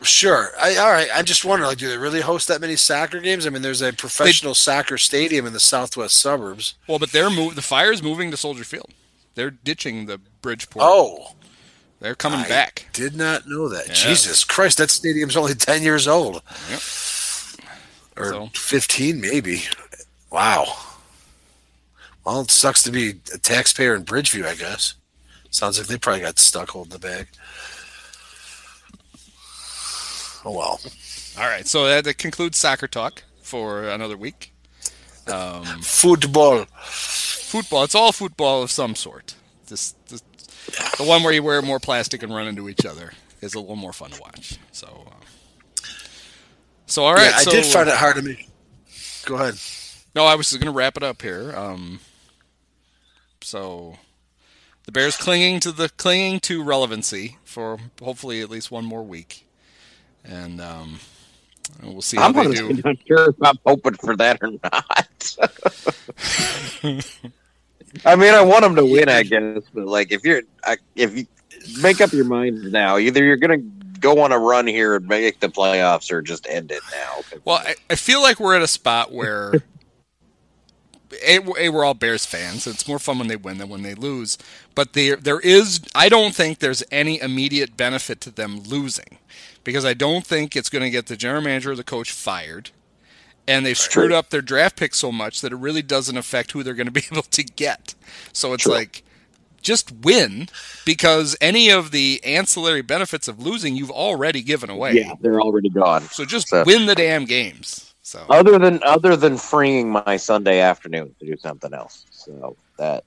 [0.02, 0.50] Sure.
[0.60, 1.10] I, all right.
[1.14, 3.46] I just wonder, like, do they really host that many soccer games?
[3.46, 6.74] I mean, there's a professional soccer stadium in the southwest suburbs.
[6.88, 7.56] Well, but they're move.
[7.56, 8.90] The fire's moving to Soldier Field.
[9.36, 10.84] They're ditching the Bridgeport.
[10.88, 11.36] Oh,
[12.00, 12.88] they're coming I back.
[12.94, 13.88] did not know that.
[13.90, 13.94] Yeah.
[13.94, 16.42] Jesus Christ, that stadium's only ten years old,
[16.72, 16.82] Yep.
[18.18, 19.64] or So- fifteen, maybe.
[20.32, 20.78] Wow.
[22.26, 24.96] Well, it sucks to be a taxpayer in Bridgeview, I guess.
[25.50, 27.28] Sounds like they probably got stuck holding the bag.
[30.44, 30.80] Oh well.
[31.38, 34.54] All right, so that, that concludes soccer talk for another week.
[35.28, 36.66] Um, Football.
[36.76, 37.84] football.
[37.84, 39.36] It's all football of some sort.
[39.68, 40.22] This, this,
[40.98, 43.12] the one where you wear more plastic and run into each other
[43.42, 44.58] is a little more fun to watch.
[44.72, 45.84] So, uh,
[46.86, 47.30] so all right.
[47.30, 48.48] yeah, I so, did find it hard to me.
[49.26, 49.56] Go ahead.
[50.16, 51.56] No, I was just going to wrap it up here.
[51.56, 52.00] Um,
[53.42, 53.98] so
[54.86, 59.46] the Bears clinging to the clinging to relevancy for hopefully at least one more week,
[60.24, 61.00] and um,
[61.84, 62.82] we'll see how I'm they honestly do.
[62.84, 65.36] not sure if I'm hoping for that or not.
[68.06, 70.42] I mean, I want them to win, I guess, but like if you're,
[70.96, 71.26] if you
[71.82, 73.58] make up your mind now, either you're gonna
[74.00, 77.40] go on a run here and make the playoffs, or just end it now.
[77.46, 79.54] Well, I, I feel like we're at a spot where
[81.26, 82.68] a, a, we're all Bears fans.
[82.68, 84.38] It's more fun when they win than when they lose.
[84.76, 89.18] But there there is I don't think there's any immediate benefit to them losing
[89.64, 92.72] because I don't think it's going to get the general manager or the coach fired.
[93.48, 96.64] And they've screwed up their draft pick so much that it really doesn't affect who
[96.64, 97.96] they're going to be able to get.
[98.34, 98.74] So it's True.
[98.74, 99.04] like
[99.62, 100.48] just win
[100.86, 104.94] because any of the ancillary benefits of losing you've already given away.
[104.94, 106.04] yeah, they're already gone.
[106.04, 107.88] So just So- win the damn games.
[108.04, 113.04] So Other than other than freeing my Sunday afternoon to do something else, so that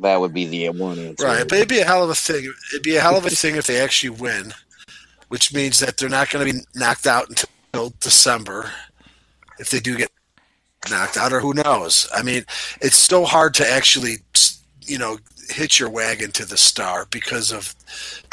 [0.00, 1.26] that would be the one answer.
[1.26, 2.50] Right, but it'd be a hell of a thing.
[2.72, 4.52] It'd be a hell of a thing if they actually win,
[5.32, 8.70] which means that they're not going to be knocked out until December.
[9.58, 10.10] If they do get
[10.90, 12.06] knocked out, or who knows?
[12.14, 12.44] I mean,
[12.82, 14.16] it's so hard to actually,
[14.82, 15.16] you know,
[15.48, 17.74] hitch your wagon to the star because of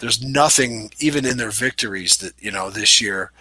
[0.02, 3.32] there's nothing even in their victories that you know this year.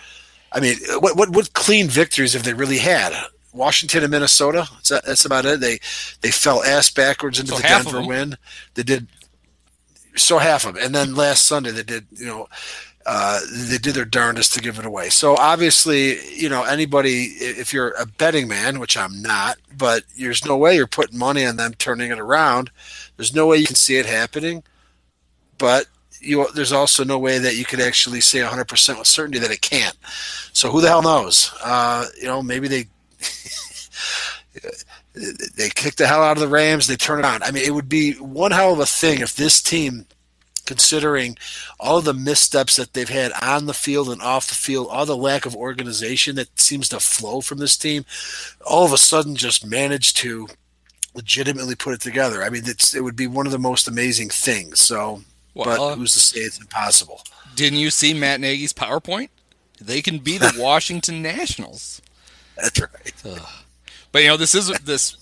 [0.52, 3.12] I mean, what what what clean victories have they really had?
[3.52, 4.68] Washington and Minnesota.
[4.88, 5.58] That's, that's about it.
[5.58, 5.80] They
[6.20, 8.36] they fell ass backwards into So the Denver win.
[8.74, 9.08] They did
[10.14, 12.06] so half of them, and then last Sunday they did.
[12.12, 12.48] You know,
[13.10, 15.08] uh, they did their darndest to give it away.
[15.08, 20.44] So obviously, you know, anybody if you're a betting man, which I'm not, but there's
[20.44, 22.70] no way you're putting money on them turning it around.
[23.16, 24.62] There's no way you can see it happening,
[25.56, 25.86] but
[26.20, 29.62] you there's also no way that you could actually say 100% with certainty that it
[29.62, 29.96] can't.
[30.52, 31.50] So who the hell knows?
[31.64, 32.88] Uh, you know, maybe they
[35.56, 36.86] they kick the hell out of the Rams.
[36.86, 37.42] They turn it on.
[37.42, 40.04] I mean, it would be one hell of a thing if this team,
[40.68, 41.38] considering
[41.80, 45.16] all the missteps that they've had on the field and off the field, all the
[45.16, 48.04] lack of organization that seems to flow from this team,
[48.66, 50.46] all of a sudden just managed to
[51.14, 52.42] legitimately put it together.
[52.42, 54.78] I mean, it's it would be one of the most amazing things.
[54.78, 55.22] So,
[55.54, 57.22] Well, but uh, who's to say it's impossible?
[57.56, 59.30] didn't you see Matt Nagy's PowerPoint?
[59.80, 62.02] They can be the Washington Nationals.
[62.56, 63.40] That's right.
[64.12, 65.16] But you know, this is this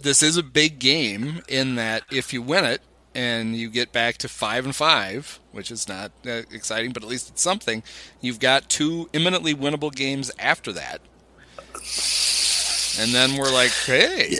[0.00, 2.82] this is a big game in that if you win it,
[3.14, 7.08] and you get back to five and five, which is not uh, exciting, but at
[7.08, 7.82] least it's something.
[8.20, 11.00] You've got two imminently winnable games after that,
[12.98, 14.38] and then we're like, hey.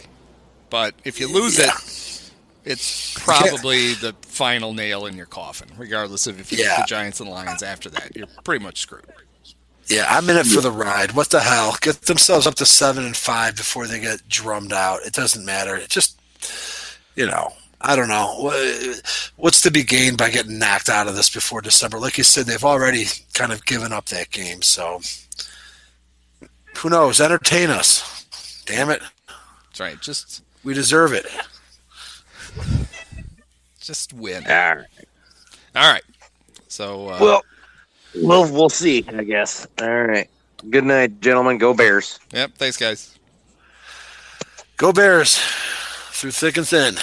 [0.71, 1.73] But if you lose Yeah.
[1.77, 2.31] it,
[2.65, 7.21] it's probably the final nail in your coffin, regardless of if you get the Giants
[7.21, 8.17] and Lions after that.
[8.17, 9.05] You're pretty much screwed.
[9.89, 11.13] Yeah, I'm in it for the ride.
[11.13, 11.77] What the hell?
[11.81, 15.01] Get themselves up to seven and five before they get drummed out.
[15.05, 15.75] It doesn't matter.
[15.77, 16.19] It just,
[17.17, 17.53] you know,
[17.85, 18.53] I don't know.
[19.37, 21.99] What's to be gained by getting knocked out of this before December?
[21.99, 24.63] Like you said, they've already kind of given up that game.
[24.63, 25.01] So
[26.79, 27.21] who knows?
[27.21, 28.63] Entertain us.
[28.67, 29.03] Damn it.
[29.71, 30.01] That's right.
[30.01, 31.27] Just We deserve it.
[33.81, 34.45] just win.
[34.47, 34.87] All right.
[35.75, 36.05] All right.
[36.69, 37.43] So uh, Well,
[38.15, 39.05] we'll we'll see.
[39.09, 39.67] I guess.
[39.81, 40.29] All right.
[40.71, 41.59] Good night, gentlemen.
[41.59, 42.21] Go Bears.
[42.33, 42.53] yep.
[42.57, 43.19] Thanks, guys.
[44.77, 45.37] Go Bears
[46.13, 46.95] through thick and thin.